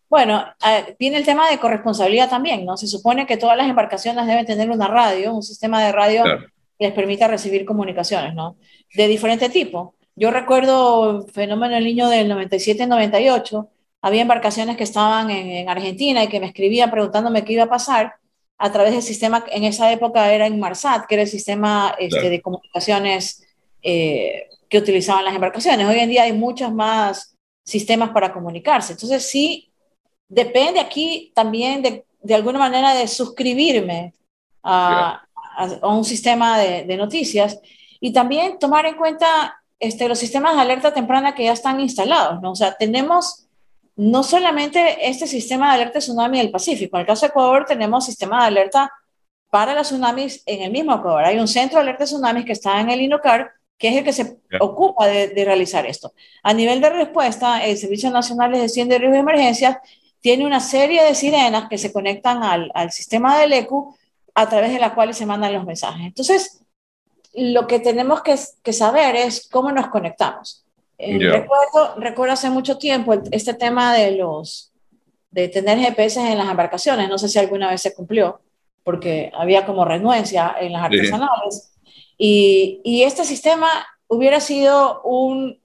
[0.09, 2.77] Bueno, eh, viene el tema de corresponsabilidad también, ¿no?
[2.77, 6.45] Se supone que todas las embarcaciones deben tener una radio, un sistema de radio claro.
[6.77, 8.57] que les permita recibir comunicaciones, ¿no?
[8.93, 9.95] De diferente tipo.
[10.15, 13.67] Yo recuerdo el fenómeno del niño del 97-98,
[14.03, 17.69] había embarcaciones que estaban en, en, Argentina y que me escribían preguntándome qué iba a
[17.69, 18.13] pasar
[18.59, 22.29] a través del sistema, en esa época era Inmarsat, que era el sistema este, claro.
[22.29, 23.43] de comunicaciones
[23.83, 25.87] eh, que utilizaban las embarcaciones.
[25.87, 28.93] Hoy en día hay muchos más sistemas para comunicarse.
[28.93, 29.71] Entonces sí,
[30.27, 34.13] depende aquí también de, de alguna manera de suscribirme
[34.63, 35.21] a,
[35.57, 37.59] a, a un sistema de, de, noticias
[37.99, 42.41] y también tomar en cuenta este, los sistemas de alerta temprana que ya están instalados.
[42.41, 42.51] ¿no?
[42.51, 43.47] O sea, tenemos
[43.95, 48.05] no solamente este sistema de alerta tsunami del Pacífico, en el caso de Ecuador tenemos
[48.05, 48.91] sistema de alerta
[49.49, 51.25] para las tsunamis en el mismo Ecuador.
[51.25, 54.13] Hay un centro de alerta tsunamis que está en el INOCAR, que es el que
[54.13, 54.59] se yeah.
[54.61, 56.13] ocupa de, de, realizar esto.
[56.41, 59.77] A nivel de respuesta, el Servicio Nacional de Gestión de Riesgos de Emergencias
[60.21, 63.95] tiene una serie de sirenas que se conectan al, al sistema del ECU
[64.33, 66.05] a través de las cuales se mandan los mensajes.
[66.05, 66.63] Entonces,
[67.33, 70.65] lo que tenemos que, que saber es cómo nos conectamos.
[70.97, 71.31] Eh, yeah.
[71.33, 74.73] recuerdo, recuerdo hace mucho tiempo este tema de los
[75.33, 78.39] de tener GPS en las embarcaciones, no sé si alguna vez se cumplió,
[78.83, 81.72] porque había como renuencia en las artesanales.
[82.25, 83.67] Y, y, este sistema
[84.07, 85.59] hubiera sido un,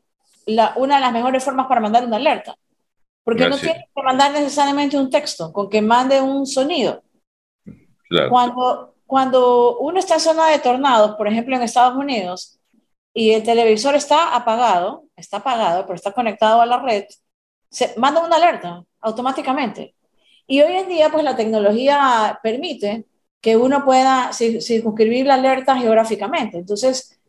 [0.44, 2.56] la, una de las mejores formas para mandar una alerta,
[3.22, 3.62] porque Gracias.
[3.62, 7.04] no tiene que mandar necesariamente un texto, con que mande un sonido.
[8.08, 8.30] Claro.
[8.30, 12.58] Cuando, cuando uno está en zona de tornados, por ejemplo en Estados Unidos,
[13.14, 17.04] y el televisor está apagado, está apagado, pero está conectado a la red,
[17.70, 19.94] se manda una alerta automáticamente.
[20.48, 23.04] Y hoy en día, pues la tecnología permite
[23.40, 26.58] que uno pueda circunscribir la alerta geográficamente.
[26.58, 27.20] Entonces,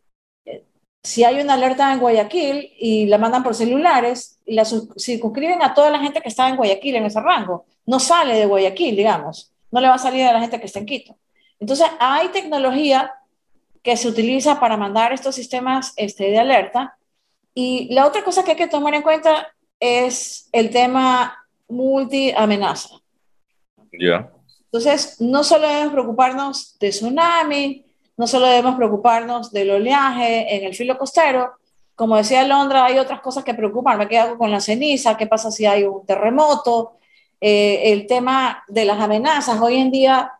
[0.44, 0.64] eh,
[1.02, 5.74] si hay una alerta en Guayaquil y la mandan por celulares, y la circunscriben a
[5.74, 9.52] toda la gente que está en Guayaquil en ese rango, no sale de Guayaquil, digamos,
[9.70, 11.16] no le va a salir a la gente que está en Quito.
[11.60, 13.12] Entonces, hay tecnología
[13.82, 16.96] que se utiliza para mandar estos sistemas este, de alerta.
[17.54, 23.00] Y la otra cosa que hay que tomar en cuenta es el tema multi-amenaza.
[23.92, 24.30] Ya.
[24.72, 27.84] Entonces, no solo debemos preocuparnos de tsunami,
[28.16, 31.54] no solo debemos preocuparnos del oleaje en el filo costero,
[32.00, 33.98] como decía Londra, hay otras cosas que preocupan.
[33.98, 36.92] Me quedo con la ceniza, qué pasa si hay un terremoto,
[37.38, 39.60] eh, el tema de las amenazas.
[39.60, 40.32] Hoy en día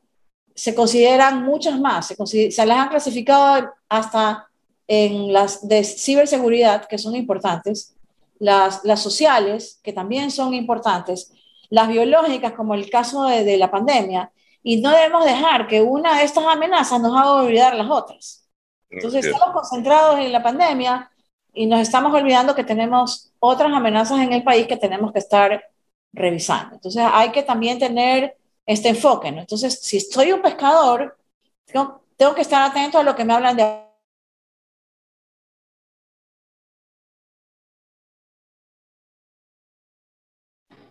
[0.55, 4.47] se consideran muchas más, se, las han clasificado hasta
[4.89, 7.95] en las de ciberseguridad, que son importantes,
[8.39, 11.31] las sociales, que también son importantes,
[11.71, 14.31] las biológicas, como el caso de, de, la pandemia,
[14.63, 18.49] y no debemos dejar que una de estas amenazas nos haga olvidar las otras.
[18.91, 19.31] Entonces okay.
[19.31, 21.11] estamos concentrados en la pandemia
[21.53, 25.65] y nos estamos olvidando que tenemos otras amenazas en el país que tenemos que estar
[26.13, 26.75] revisando.
[26.75, 29.33] Entonces hay que también tener este enfoque.
[29.33, 29.41] ¿no?
[29.41, 31.17] Entonces, si soy un pescador,
[31.65, 33.90] tengo, tengo que estar atento a lo que me hablan de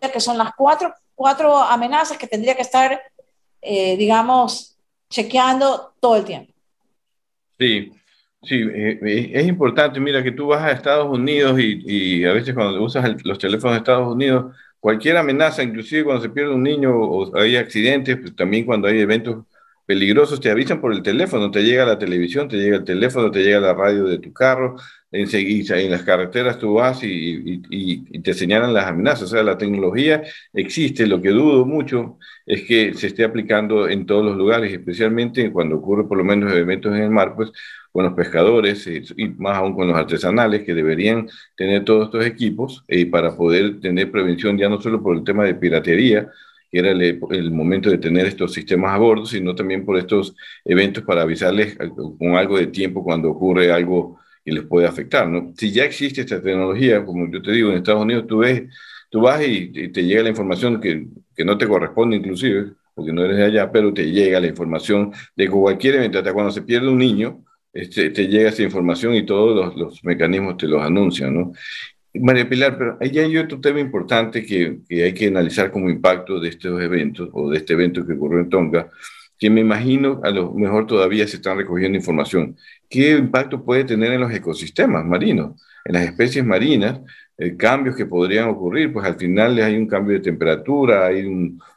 [0.08, 3.02] que son las cuatro, cuatro amenazas que tendría que estar,
[3.62, 4.78] eh, digamos,
[5.10, 6.54] chequeando todo el tiempo.
[7.58, 7.92] Sí,
[8.44, 12.82] sí, eh, es importante, mira, que tú vas a Estados Unidos y, a veces cuando
[12.82, 17.38] usas los teléfonos de Estados Unidos, cualquier amenaza, inclusive cuando se pierde un niño o
[17.38, 19.44] hay accidentes, pues también cuando hay eventos
[19.90, 23.42] peligrosos te avisan por el teléfono, te llega la televisión, te llega el teléfono, te
[23.42, 24.76] llega la radio de tu carro,
[25.12, 27.60] enseguida en las carreteras tú vas y,
[28.22, 29.24] te señalan las amenazas.
[29.24, 30.22] O sea, la tecnología
[30.54, 35.52] existe, lo que dudo mucho es que se esté aplicando en todos los lugares, especialmente
[35.52, 37.52] cuando ocurre por lo menos eventos en el mar, pues
[37.92, 42.84] con los pescadores y, más aún con los artesanales que deberían tener todos estos equipos
[42.88, 46.30] eh, para poder tener prevención ya no solo por el tema de piratería,
[46.72, 51.04] que era el, momento de tener estos sistemas a bordo, sino también por estos eventos
[51.04, 55.28] para avisarles con algo de tiempo cuando ocurre algo que les puede afectar.
[55.28, 55.54] ¿no?
[55.58, 58.64] Si ya existe esta tecnología, como yo te digo, en Estados Unidos tú, ves,
[59.10, 63.24] tú vas y, te llega la información que, que, no te corresponde inclusive, porque no
[63.24, 66.88] eres de allá, pero te llega la información de cualquier evento, hasta cuando se pierde
[66.88, 67.44] un niño,
[67.74, 71.54] este, te llega esa información y todos los, los mecanismos te los anuncian, ¿no?
[72.14, 76.50] María Pilar, pero ahí hay otro tema importante que, hay que analizar como impacto de
[76.50, 78.90] estos eventos o de este evento que ocurrió en Tonga,
[79.38, 82.58] que me imagino a lo mejor todavía se están recogiendo información.
[82.90, 87.00] ¿Qué impacto puede tener en los ecosistemas marinos, en las especies marinas?
[87.38, 91.26] Eh, cambios que podrían ocurrir, pues al final hay un cambio de temperatura, hay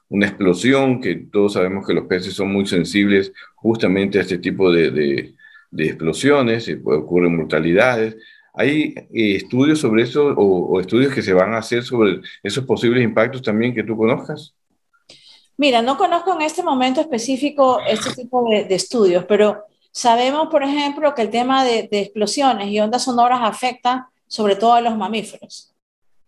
[0.08, 4.72] una explosión, que todos sabemos que los peces son muy sensibles justamente a este tipo
[4.72, 5.34] de, de,
[5.70, 8.16] de explosiones, ocurren mortalidades.
[8.54, 13.02] ¿Hay eh, estudios sobre eso o, estudios que se van a hacer sobre esos posibles
[13.02, 14.54] impactos también que tú conozcas?
[15.56, 21.14] Mira, no conozco en este momento específico este tipo de, estudios, pero sabemos, por ejemplo,
[21.14, 25.72] que el tema de, explosiones y ondas sonoras afecta sobre todo a los mamíferos.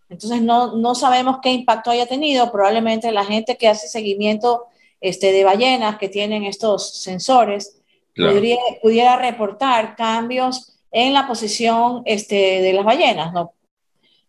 [0.08, 2.52] Entonces, no, no sabemos qué impacto haya tenido.
[2.52, 4.64] Probablemente la gente que hace seguimiento
[5.00, 7.80] este, de ballenas que tienen estos sensores
[8.80, 13.32] pudiera reportar cambios en la posición este, de las ballenas.
[13.32, 13.52] ¿no?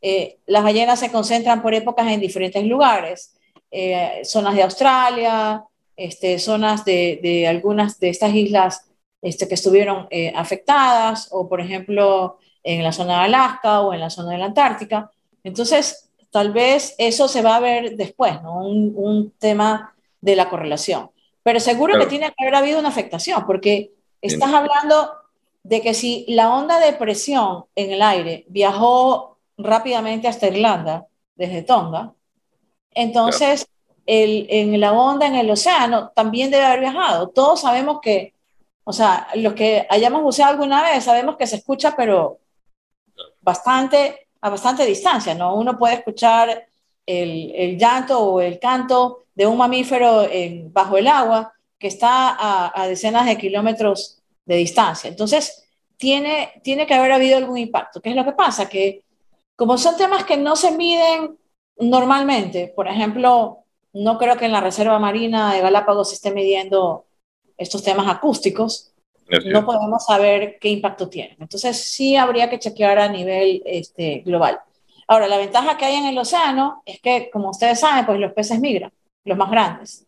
[0.01, 3.35] Eh, las ballenas se concentran por épocas en diferentes lugares,
[3.69, 5.63] eh, zonas de Australia,
[5.95, 8.89] este, zonas de, de, algunas de estas islas
[9.21, 13.99] este, que estuvieron eh, afectadas, o por ejemplo en la zona de Alaska o en
[13.99, 15.11] la zona de la Antártica.
[15.43, 18.65] Entonces, tal vez eso se va a ver después, ¿no?
[18.65, 21.11] un, un tema de la correlación.
[21.43, 25.11] Pero seguro que tiene que haber habido una afectación, porque estás hablando
[25.65, 31.63] de que si la onda de presión en el aire viajó rápidamente hasta Irlanda desde
[31.63, 32.13] Tonga,
[32.91, 33.67] entonces
[34.05, 37.29] en la onda en el océano también debe haber viajado.
[37.29, 38.35] Todos sabemos que,
[38.83, 42.37] o sea, los que hayamos buceado alguna vez sabemos que se escucha, pero
[43.41, 45.55] bastante, a bastante distancia, ¿no?
[45.55, 46.67] Uno puede escuchar
[47.07, 50.27] el, llanto o el canto de un mamífero
[50.65, 55.09] bajo el agua que está a decenas de kilómetros de distancia.
[55.09, 55.65] Entonces,
[55.97, 58.01] tiene, tiene que haber habido algún impacto.
[58.01, 58.69] ¿Qué es lo que pasa?
[58.69, 59.03] Que
[59.55, 61.37] como son temas que no se miden
[61.77, 63.59] normalmente, por ejemplo,
[63.93, 67.05] no creo que en la Reserva Marina de Galápagos se esté midiendo
[67.57, 68.91] estos temas acústicos,
[69.45, 71.37] no podemos saber qué impacto tienen.
[71.39, 74.59] Entonces, sí habría que chequear a nivel este, global.
[75.07, 78.33] Ahora, la ventaja que hay en el océano es que, como ustedes saben, pues los
[78.33, 78.91] peces migran,
[79.23, 80.05] los más grandes.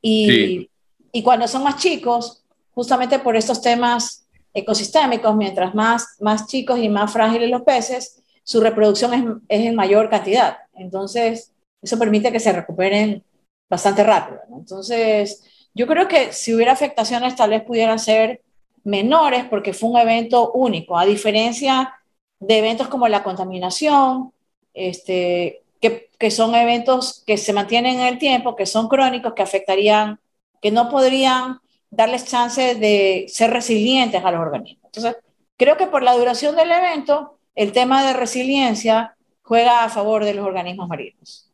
[0.00, 0.70] Y,
[1.12, 2.39] y cuando son más chicos,
[2.74, 8.60] justamente por estos temas ecosistémicos, mientras más, más chicos y más frágiles los peces, su
[8.60, 10.58] reproducción es, es en mayor cantidad.
[10.74, 11.52] Entonces,
[11.82, 13.22] eso permite que se recuperen
[13.68, 14.40] bastante rápido.
[14.56, 15.44] Entonces,
[15.74, 18.42] yo creo que si hubiera afectaciones, tal vez pudieran ser
[18.82, 21.94] menores porque fue un evento único, a diferencia
[22.40, 24.32] de eventos como la contaminación,
[24.74, 29.42] este, que, que son eventos que se mantienen en el tiempo, que son crónicos, que
[29.42, 30.18] afectarían,
[30.60, 31.60] que no podrían
[31.90, 34.84] darles chance de ser resilientes a los organismos.
[34.86, 35.16] Entonces,
[35.56, 40.34] creo que por la duración del evento, el tema de resiliencia juega a favor de
[40.34, 41.50] los organismos marinos.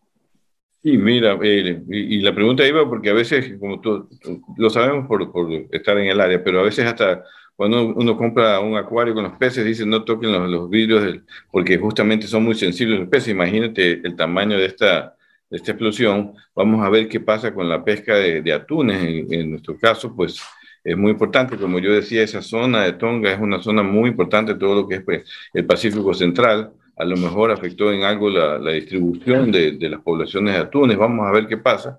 [0.83, 4.09] Sí, mira, eh, y, la pregunta iba porque a veces, como tú,
[4.57, 7.25] lo sabemos por, por, estar en el área, pero a veces hasta
[7.57, 11.19] cuando uno compra un acuario con los peces, dicen no toquen los, los vidrios
[11.51, 13.31] porque justamente son muy sensibles los peces.
[13.31, 15.16] Imagínate el tamaño de esta,
[15.51, 19.27] esta explosión, vamos a ver qué pasa con la pesca de, atunes.
[19.31, 20.41] En, nuestro caso, pues
[20.85, 24.55] es muy importante, como yo decía, esa zona de Tonga es una zona muy importante,
[24.55, 26.73] todo lo que es pues, el Pacífico Central.
[26.97, 31.27] A lo mejor afectó en algo la, distribución de, de, las poblaciones de atunes, vamos
[31.27, 31.99] a ver qué pasa.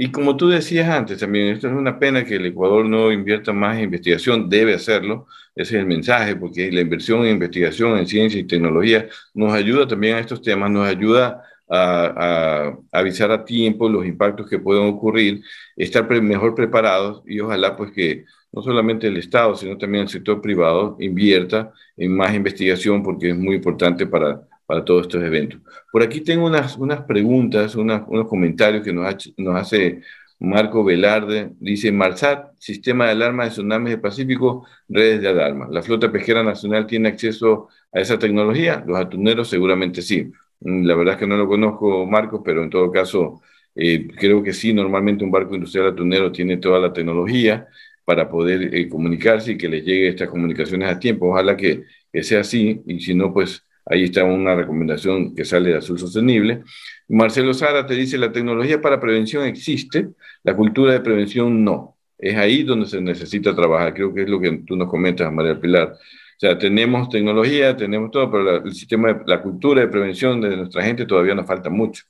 [0.00, 3.52] Y como tú decías antes también, esto es una pena que el Ecuador no invierta
[3.52, 5.26] más en investigación, debe hacerlo,
[5.56, 9.88] ese es el mensaje, porque la inversión en investigación, en ciencia y tecnología nos ayuda
[9.88, 15.42] también a estos temas, nos ayuda a, avisar a tiempo los impactos que pueden ocurrir,
[15.76, 20.40] estar mejor preparados y ojalá pues que no solamente el Estado, sino también el sector
[20.40, 25.60] privado invierta en más investigación porque es muy importante para, para todos estos eventos.
[25.92, 30.00] Por aquí tengo unas, unas preguntas, unos comentarios que nos, nos hace
[30.40, 35.66] Marco Velarde dice, Marsat, Sistema de Alarma de Tsunamis del Pacífico, redes de alarma.
[35.70, 38.84] ¿La flota pesquera nacional tiene acceso a esa tecnología?
[38.86, 40.30] Los atuneros seguramente sí.
[40.60, 43.42] Mm, la verdad es que no lo conozco, Marcos, pero en todo caso
[43.74, 47.68] eh, creo que sí, normalmente un barco industrial atunero tiene toda la tecnología
[48.04, 51.28] para poder eh, comunicarse y que les llegue estas comunicaciones a tiempo.
[51.30, 55.70] Ojalá que, que sea así, y si no, pues ahí está una recomendación que sale
[55.70, 56.62] de Azul Sostenible.
[57.08, 60.08] Marcelo Sara te dice, la tecnología para prevención existe,
[60.42, 61.96] la cultura de prevención no.
[62.18, 63.94] Es ahí donde se necesita trabajar.
[63.94, 65.96] Creo que es lo que tú nos comentas, María Pilar.
[66.38, 70.56] O sea, tenemos tecnología, tenemos todo, pero el sistema, de, la cultura de prevención de
[70.56, 72.04] nuestra gente todavía nos falta mucho.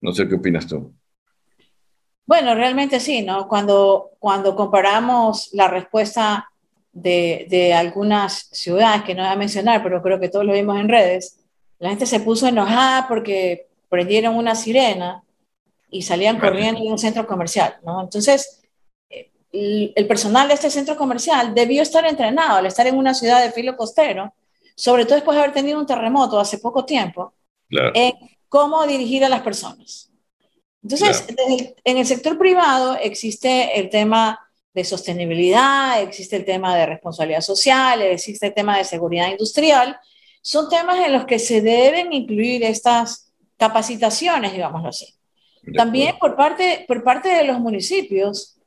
[0.00, 0.94] No sé qué opinas tú.
[2.24, 3.48] Bueno, realmente sí, ¿no?
[3.48, 6.48] Cuando, cuando comparamos la respuesta
[6.92, 10.78] de, de, algunas ciudades, que no voy a mencionar, pero creo que todos lo vimos
[10.78, 11.40] en redes,
[11.80, 15.24] la gente se puso enojada porque prendieron una sirena
[15.90, 18.00] y salían corriendo de un centro comercial, ¿no?
[18.00, 18.61] Entonces,
[19.52, 23.52] el personal de este centro comercial debió estar entrenado al estar en una ciudad de
[23.52, 24.34] filo costero,
[24.74, 27.34] sobre todo después de haber tenido un terremoto hace poco tiempo,
[27.70, 28.14] en
[28.48, 30.10] cómo dirigir a las personas.
[30.82, 31.26] Entonces,
[31.84, 34.40] en el sector privado existe el tema
[34.74, 39.98] de sostenibilidad, existe el tema de responsabilidad social, existe el tema de seguridad industrial.
[40.40, 45.14] Son temas en los que se deben incluir estas capacitaciones, digámoslo así.
[45.76, 48.58] También por parte, por parte de los municipios,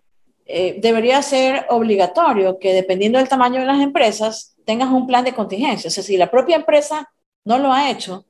[0.46, 5.34] eh, debería ser obligatorio que dependiendo del tamaño de las empresas, tengas un plan de
[5.34, 5.88] contingencia.
[5.88, 7.12] O sea, si la propia empresa
[7.43, 8.26] no lo ha hecho,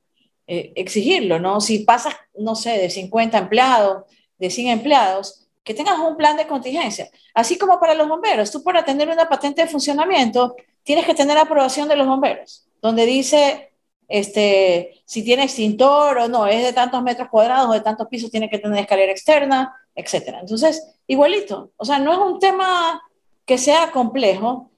[0.48, 1.62] eh, exigirlo, ¿no?
[1.62, 4.04] Si pasas, no sé, de 50 empleados,
[4.38, 7.10] de 100 empleados, que tengas un plan de contingencia.
[7.34, 11.38] Así como para los bomberos, tú para tener una patente de funcionamiento, tienes que tener
[11.38, 13.72] aprobación de los bomberos, donde dice
[14.08, 18.32] este, si tiene extintor o no, es de tantos metros cuadrados o de tantos pisos,
[18.32, 20.38] tiene que tener escalera externa, etc.
[20.42, 23.02] Entonces, igualito, o sea, no es un tema
[23.46, 24.72] que sea complejo.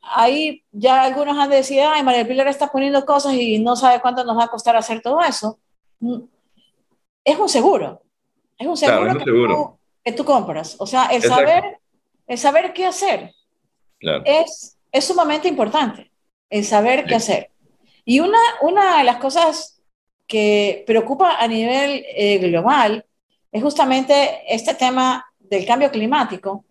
[0.00, 4.24] Ahí ya algunos han decidido, ay, María Pilar está poniendo cosas y no sabe cuánto
[4.24, 5.58] nos va a costar hacer todo eso.
[6.00, 6.20] Mm,
[7.24, 8.02] es un seguro,
[8.56, 10.76] es un seguro, que, Tú, que, Tú, compras.
[10.78, 11.78] O sea, el saber,
[12.26, 13.34] el saber qué hacer
[14.24, 16.10] es, es sumamente importante,
[16.48, 17.50] el saber qué hacer.
[18.04, 19.82] Y una, una de las cosas
[20.26, 23.04] que preocupa a nivel eh, global
[23.50, 26.64] es justamente este tema del cambio climático,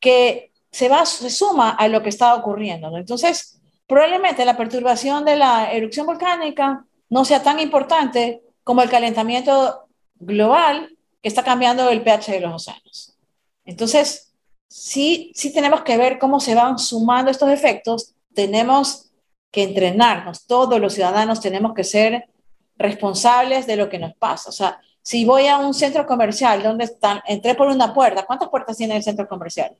[0.00, 2.96] que se, va, se suma a lo que está ocurriendo.
[2.96, 9.86] Entonces, probablemente la perturbación de la erupción volcánica no sea tan importante como el calentamiento
[10.16, 13.16] global que está cambiando el pH de los océanos.
[13.64, 14.34] Entonces,
[14.68, 18.14] sí, sí tenemos que ver cómo se van sumando estos efectos.
[18.34, 19.10] Tenemos
[19.50, 22.28] que entrenarnos, todos los ciudadanos tenemos que ser
[22.76, 24.50] responsables de lo que nos pasa.
[24.50, 28.48] O sea, si voy a un centro comercial donde están, entré por una puerta, ¿cuántas
[28.48, 29.72] puertas tiene el centro comercial?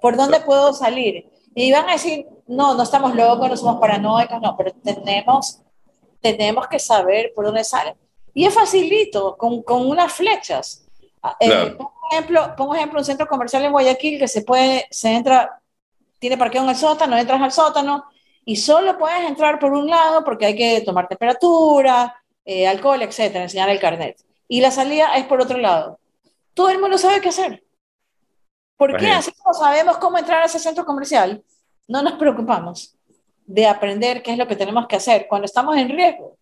[0.00, 1.28] ¿Por dónde puedo salir?
[1.56, 5.58] Y van a decir, no, no estamos locos, no somos paranoicos, no, pero tenemos,
[6.20, 7.94] tenemos que saber por dónde salen.
[8.32, 10.86] Y es facilito, con, con unas flechas.
[11.20, 15.10] Ah, eh, pongo, ejemplo, pongo ejemplo un centro comercial en Guayaquil que se puede, se
[15.12, 15.60] entra,
[16.20, 18.04] tiene parqueo en el sótano, entras al sótano,
[18.44, 23.42] y solo puedes entrar por un lado porque hay que tomar temperatura, eh, alcohol, etcétera,
[23.42, 24.29] enseñar el carnet.
[24.52, 26.00] Y la salida es por otro lado.
[26.54, 27.62] Todo el mundo sabe qué hacer.
[28.76, 29.08] ¿Por qué?
[29.08, 31.40] Así como sabemos cómo entrar a ese centro comercial,
[31.86, 32.96] no nos preocupamos
[33.46, 36.36] de aprender qué es lo que tenemos que hacer cuando estamos en riesgo.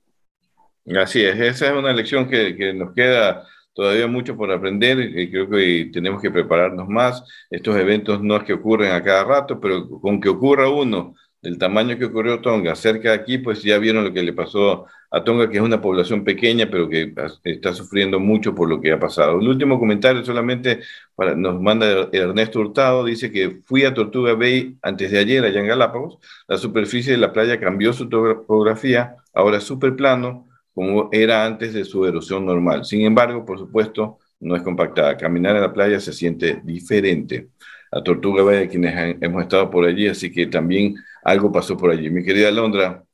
[0.96, 5.30] Así es, esa es una lección que, que nos queda todavía mucho por aprender y
[5.30, 7.22] creo que tenemos que prepararnos más.
[7.50, 11.58] Estos eventos no es que ocurren a cada rato, pero con que ocurra uno del
[11.58, 15.24] tamaño que ocurrió Tonga, cerca de aquí, pues ya vieron lo que le pasó a
[15.24, 17.14] Tonga, que es una población pequeña, pero que
[17.44, 19.40] está sufriendo mucho por lo que ha pasado.
[19.40, 20.80] El último comentario solamente
[21.14, 25.60] para, nos manda Ernesto Hurtado, dice que fui a Tortuga Bay antes de ayer allá
[25.60, 26.18] en Galápagos,
[26.48, 31.72] la superficie de la playa cambió su topografía, ahora es súper plano, como era antes
[31.74, 32.84] de su erosión normal.
[32.84, 35.16] Sin embargo, por supuesto, no es compactada.
[35.16, 37.48] Caminar en la playa se siente diferente.
[37.90, 40.94] A Tortuga Bay, quienes hemos estado por allí, así que también
[41.30, 42.10] algo pasó por allí.
[42.10, 43.04] Mi querida Londra.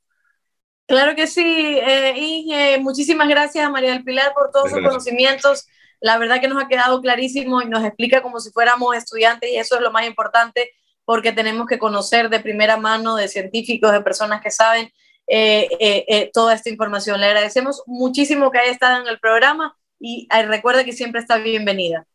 [0.86, 5.66] Claro que sí, eh, Inge, muchísimas gracias a María del Pilar por todos sus conocimientos.
[6.00, 9.56] La verdad que nos ha quedado clarísimo y nos explica como si fuéramos estudiantes y
[9.56, 10.70] eso es lo más importante
[11.06, 14.90] porque tenemos que conocer de primera mano de científicos, de personas que saben
[15.26, 17.18] eh, eh, toda esta información.
[17.20, 22.06] Le agradecemos muchísimo que haya estado en el programa y recuerde que siempre está bienvenida.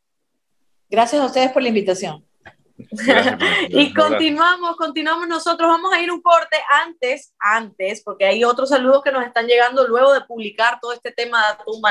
[0.89, 2.28] Gracias a ustedes por la invitación.
[3.69, 5.67] y continuamos, continuamos nosotros.
[5.67, 9.87] Vamos a ir un corte antes, antes, porque hay otros saludos que nos están llegando
[9.87, 11.81] luego de publicar todo este tema de Atún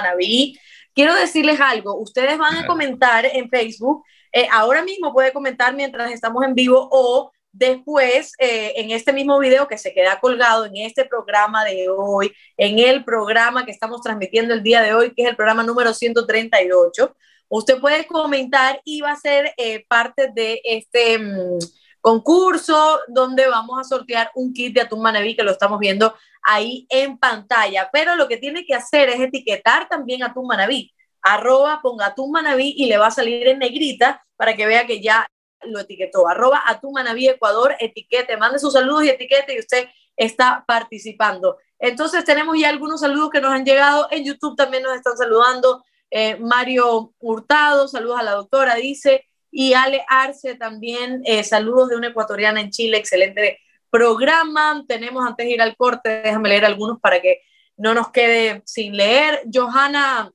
[0.94, 6.10] Quiero decirles algo, ustedes van a comentar en Facebook eh, ahora mismo puede comentar mientras
[6.12, 10.76] estamos en vivo o después eh, en este mismo video que se queda colgado en
[10.76, 15.22] este programa de hoy, en el programa que estamos transmitiendo el día de hoy, que
[15.22, 17.16] es el programa número 138.
[17.48, 21.58] Usted puede comentar y va a ser eh, parte de este mm,
[22.00, 26.86] concurso donde vamos a sortear un kit de atún manaví que lo estamos viendo ahí
[26.90, 27.88] en pantalla.
[27.92, 30.92] Pero lo que tiene que hacer es etiquetar también atún manaví.
[31.22, 35.00] Arroba, ponga atún manaví y le va a salir en negrita para que vea que
[35.00, 35.26] ya
[35.62, 36.28] lo etiquetó.
[36.28, 41.56] Arroba atún manaví Ecuador, etiquete, mande sus saludos y etiquete y usted está participando.
[41.78, 44.08] Entonces tenemos ya algunos saludos que nos han llegado.
[44.10, 45.84] En YouTube también nos están saludando.
[46.10, 51.96] Eh, Mario Hurtado, saludos a la doctora, dice, y Ale Arce también, eh, saludos de
[51.96, 53.58] una ecuatoriana en Chile, excelente
[53.90, 54.84] programa.
[54.86, 57.42] Tenemos antes de ir al corte, déjame leer algunos para que
[57.76, 59.42] no nos quede sin leer.
[59.52, 60.30] Johanna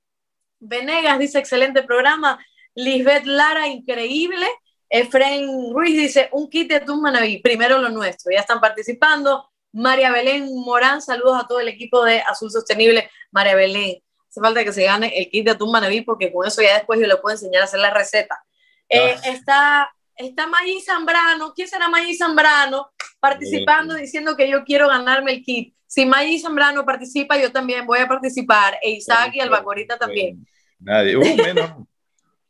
[0.59, 2.43] Venegas dice, excelente programa.
[2.76, 4.47] Lisbeth Lara, increíble.
[4.89, 9.49] Efren Ruiz dice, un kit de Tumanaví, primero lo nuestro, ya están participando.
[9.71, 13.09] María Belén Morán, saludos a todo el equipo de Azul Sostenible.
[13.32, 14.03] María Belén,
[14.34, 17.00] hace falta que se gane el kit de atún manaví porque con eso ya después
[17.00, 18.44] yo le puedo enseñar a hacer la receta.
[18.90, 19.30] Eh, ah.
[19.30, 22.92] Está, está Maggi Zambrano, ¿quién será Maggi Zambrano?
[23.20, 25.76] Participando, diciendo que yo quiero ganarme el kit.
[25.86, 28.80] Si Maggi Zambrano participa, yo también voy a participar.
[28.82, 30.48] E Isaac y Albacorita también.
[30.80, 31.72] Nadie, uh, menos.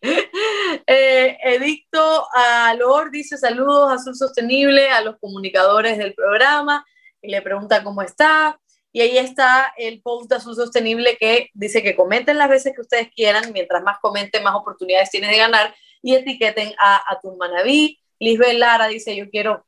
[0.88, 6.86] eh, Edicto Alor dice saludos a Azul Sostenible, a los comunicadores del programa,
[7.22, 8.58] y le pregunta cómo está.
[8.94, 12.82] Y ahí está el post de Azul Sostenible que dice que comenten las veces que
[12.82, 18.00] ustedes quieran, mientras más comenten, más oportunidades tienen de ganar y etiqueten a Atún Manabí.
[18.20, 19.66] Lisbeth Lara dice yo quiero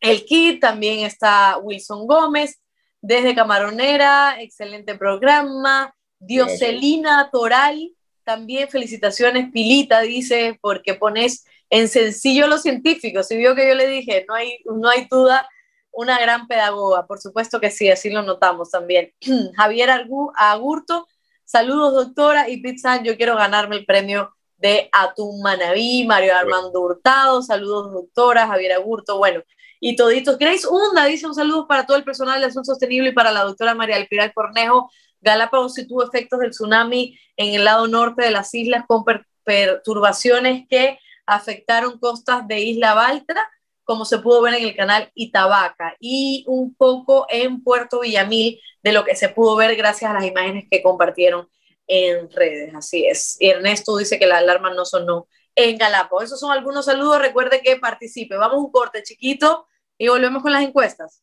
[0.00, 2.62] el kit, también está Wilson Gómez
[3.00, 5.94] desde Camaronera, excelente programa.
[6.20, 7.90] Dioselina Toral,
[8.22, 13.24] también felicitaciones, Pilita, dice, porque pones en sencillo lo científico.
[13.24, 15.48] Si vio que yo le dije, no hay, no hay duda
[15.92, 19.12] una gran pedagoga, por supuesto que sí, así lo notamos también.
[19.56, 19.90] Javier
[20.36, 21.06] Agurto,
[21.44, 27.42] saludos doctora y Pizza, yo quiero ganarme el premio de Atún Manabí, Mario Armando Hurtado,
[27.42, 29.42] saludos doctora, Javier Agurto, bueno,
[29.80, 30.38] y toditos.
[30.38, 33.42] Grace Hunda dice un saludo para todo el personal de Azul Sostenible y para la
[33.42, 34.90] doctora María Alpiral Cornejo.
[35.20, 39.04] Galápagos sí tuvo efectos del tsunami en el lado norte de las islas con
[39.44, 43.42] perturbaciones que afectaron costas de Isla Baltra
[43.84, 48.92] como se pudo ver en el canal Itabaca, y un poco en Puerto Villamil, de
[48.92, 51.48] lo que se pudo ver gracias a las imágenes que compartieron
[51.86, 52.74] en redes.
[52.74, 53.36] Así es.
[53.40, 56.24] Y Ernesto dice que la alarma no sonó en Galápagos.
[56.24, 57.20] Esos son algunos saludos.
[57.20, 58.36] Recuerde que participe.
[58.36, 59.66] Vamos un corte chiquito
[59.98, 61.22] y volvemos con las encuestas.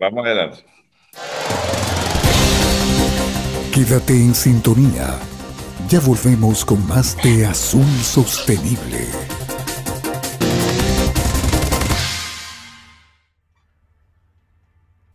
[0.00, 0.64] Vamos adelante.
[3.72, 5.18] Quédate en sintonía.
[5.88, 9.27] Ya volvemos con más de Azul Sostenible.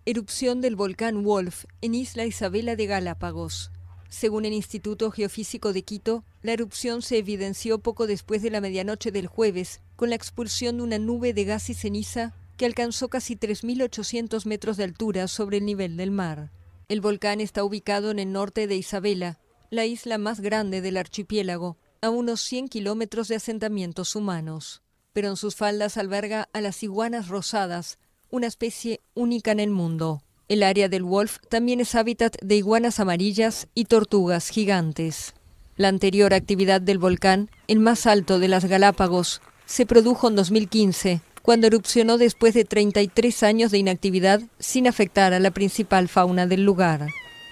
[0.05, 3.71] Erupción del volcán Wolf en Isla Isabela de Galápagos.
[4.09, 9.13] Según el Instituto Geofísico de Quito, la erupción se evidenció poco después de la medianoche
[9.13, 13.37] del jueves, con la expulsión de una nube de gas y ceniza que alcanzó casi
[13.37, 16.51] 3.800 metros de altura sobre el nivel del mar.
[16.89, 19.39] El volcán está ubicado en el norte de Isabela,
[19.69, 24.81] la isla más grande del archipiélago, a unos 100 kilómetros de asentamientos humanos.
[25.13, 27.99] Pero en sus faldas alberga a las iguanas rosadas,
[28.33, 30.23] una especie única en el mundo.
[30.49, 35.35] El área del Wolf también es hábitat de iguanas amarillas y tortugas gigantes.
[35.77, 41.21] La anterior actividad del volcán, el más alto de las Galápagos, se produjo en 2015,
[41.43, 46.65] cuando erupcionó después de 33 años de inactividad sin afectar a la principal fauna del
[46.65, 47.09] lugar.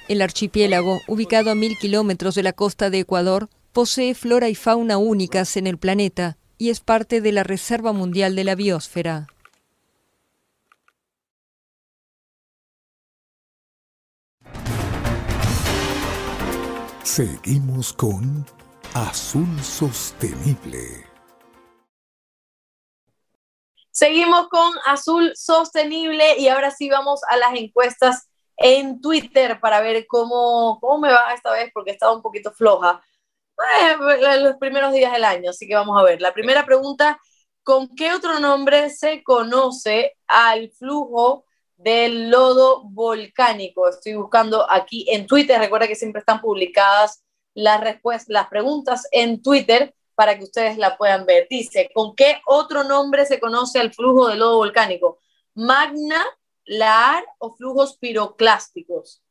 [0.07, 4.97] El archipiélago, ubicado a mil kilómetros de la costa de Ecuador, posee flora y fauna
[4.97, 9.27] únicas en el planeta y es parte de la Reserva Mundial de la Biosfera.
[17.13, 18.45] Seguimos con
[18.93, 21.05] Azul Sostenible.
[23.91, 30.07] Seguimos con Azul Sostenible y ahora sí vamos a las encuestas en Twitter para ver
[30.07, 33.03] cómo, cómo me va esta vez porque estaba un poquito floja
[33.81, 36.21] eh, los primeros días del año, así que vamos a ver.
[36.21, 37.19] La primera pregunta,
[37.61, 41.43] ¿con qué otro nombre se conoce al flujo
[41.83, 43.89] del lodo volcánico.
[43.89, 45.59] Estoy buscando aquí en Twitter.
[45.59, 50.97] Recuerda que siempre están publicadas las respuestas, las preguntas en Twitter para que ustedes la
[50.97, 51.47] puedan ver.
[51.49, 55.19] Dice, ¿con qué otro nombre se conoce al flujo del lodo volcánico?
[55.55, 56.23] Magna,
[56.65, 59.23] laar o flujos piroclásticos.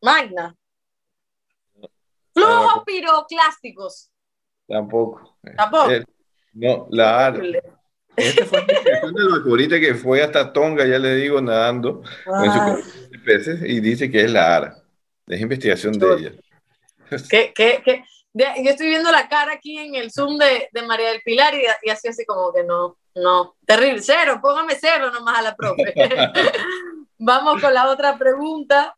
[0.00, 0.56] Magna.
[2.32, 4.10] Flujos piroclásticos.
[4.68, 5.36] Tampoco.
[5.56, 5.90] Tampoco.
[5.90, 6.04] Eh,
[6.52, 7.32] no, la
[8.16, 8.64] Esta fue
[9.12, 13.80] la vaporita que fue hasta Tonga, ya le digo, nadando en su de peces y
[13.80, 14.76] dice que es la ARA.
[15.26, 16.32] Es investigación de ella.
[17.28, 18.04] ¿Qué, qué, qué?
[18.34, 21.62] yo estoy viendo la cara aquí en el Zoom de, de María del Pilar y,
[21.82, 25.94] y, así así como que no, no, terrible, cero, póngame cero nomás a la profe.
[27.18, 28.94] Vamos con la otra pregunta.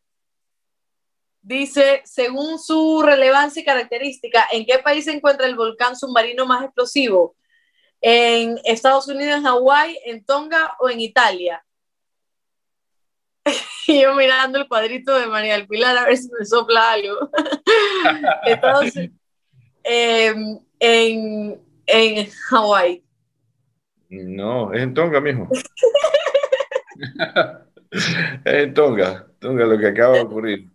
[1.41, 6.65] Dice, según su relevancia y característica, ¿en qué país se encuentra el volcán submarino más
[6.65, 7.35] explosivo?
[8.01, 11.63] En Estados Unidos, en Hawái, en Tonga o en Italia.
[13.87, 17.29] y yo mirando el cuadrito de María del Pilar a ver si me sopla algo.
[18.45, 19.11] Entonces,
[19.83, 20.33] eh,
[20.79, 23.03] en, en Hawái.
[24.09, 25.49] No, es en Tonga mismo.
[27.91, 30.69] es en Tonga, Tonga lo que acaba de ocurrir.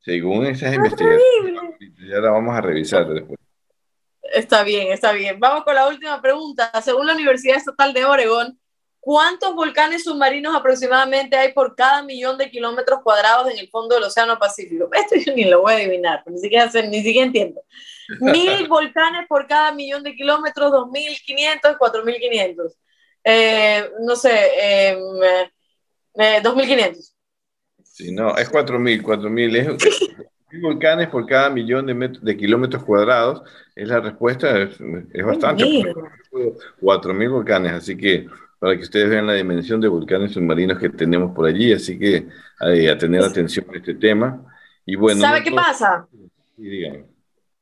[0.00, 1.54] Según esas investigaciones,
[2.06, 3.38] ya la vamos a revisar después.
[4.34, 5.38] Está bien, está bien.
[5.38, 6.70] Vamos con la última pregunta.
[6.82, 8.58] Según la Universidad Estatal de Oregón,
[8.98, 14.04] ¿cuántos volcanes submarinos aproximadamente hay por cada millón de kilómetros cuadrados en el fondo del
[14.04, 14.88] Océano Pacífico?
[14.92, 17.62] Esto yo ni lo voy a adivinar, ni siquiera, ni siquiera entiendo.
[18.20, 22.74] Mil volcanes por cada millón de kilómetros, 2.500, 4.500.
[23.22, 24.30] Eh, no sé,
[24.60, 24.98] eh,
[26.14, 27.12] eh, 2.500.
[27.84, 29.56] Sí, no, es 4.000, 4.000.
[29.56, 30.26] Es,
[30.60, 33.42] volcanes por cada millón de, de, kilómetros cuadrados,
[33.74, 34.78] es la respuesta, es,
[35.12, 35.64] es bastante.
[35.64, 38.26] 4.000 volcanes, así que
[38.58, 42.26] para que ustedes vean la dimensión de volcanes submarinos que tenemos por allí, así que
[42.58, 44.42] hay, a tener atención a este tema.
[44.86, 46.06] Y bueno, ¿Sabe qué pasa?
[46.56, 46.82] Sí,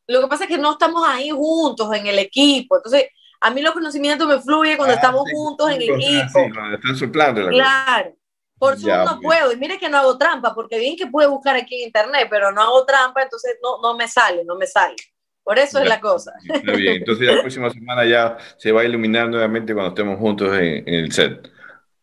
[0.07, 3.07] Lo que pasa es que no estamos ahí juntos en el equipo, entonces
[3.41, 6.39] a mí los conocimientos me fluyen cuando ah, estamos sí, juntos en el equipo.
[6.39, 8.11] Sí, están soplando la Claro.
[8.11, 8.22] Cosa.
[8.63, 9.51] Por Zoom no puedo.
[9.51, 12.53] Y mire que no hago trampa, porque bien que puedo buscar aquí en internet, pero
[12.53, 14.95] no hago trampa, entonces no, no me sale, no me sale.
[15.43, 16.33] Por eso ya, es la cosa.
[16.49, 16.99] Está bien.
[16.99, 20.95] Entonces la próxima semana ya se va a iluminar nuevamente cuando estemos juntos en, en
[20.95, 21.51] el set.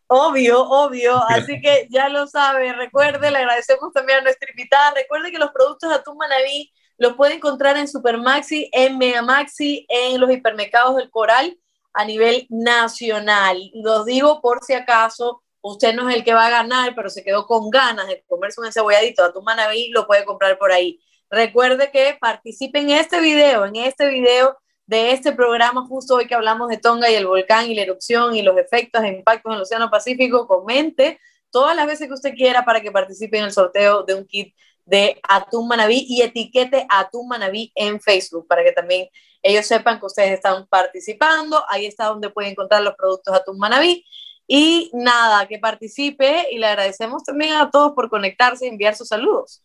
[0.07, 1.23] Obvio, obvio.
[1.29, 2.73] Así que ya lo sabe.
[2.73, 4.95] Recuerde, le agradecemos también a nuestra invitada.
[4.95, 10.19] Recuerde que los productos de Atún Manaví los puede encontrar en Supermaxi, en Megamaxi, en
[10.19, 11.57] los hipermercados del Coral
[11.93, 13.71] a nivel nacional.
[13.75, 17.23] Los digo por si acaso usted no es el que va a ganar, pero se
[17.23, 20.99] quedó con ganas de comerse un enceboladito a tu manaví, lo puede comprar por ahí.
[21.29, 24.57] Recuerde que participe en este video, en este video
[24.87, 28.35] de este programa, justo hoy que hablamos de Tonga y el volcán y la erupción
[28.35, 31.19] y los efectos e impactos en el Océano Pacífico, comente
[31.51, 34.55] todas las veces que usted quiera para que participe en el sorteo de un kit
[34.85, 39.07] de Atún Manabí y etiquete Atún Manabí en Facebook para que también
[39.43, 41.63] ellos sepan que ustedes están participando.
[41.69, 44.03] Ahí está donde pueden encontrar los productos Atún Manabí.
[44.51, 49.07] Y nada, que participe y le agradecemos también a todos por conectarse y enviar sus
[49.07, 49.61] saludos.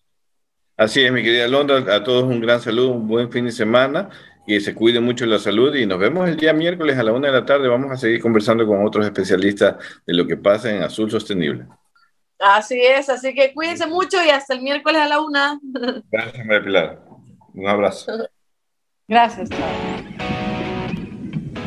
[0.77, 4.11] Así es, mi querida Londra, a todos un gran saludo, un buen fin de semana,
[4.47, 7.29] que se cuide mucho la salud y nos vemos el día miércoles a la una
[7.29, 7.67] de la tarde.
[7.67, 11.65] Vamos a seguir conversando con otros especialistas de lo que pasa en Azul Sostenible.
[12.39, 15.59] Así es, así que cuídense mucho y hasta el miércoles a la una.
[16.13, 17.05] Gracias, María Pilar.
[17.55, 18.29] Un abrazo.
[19.09, 19.49] Gracias.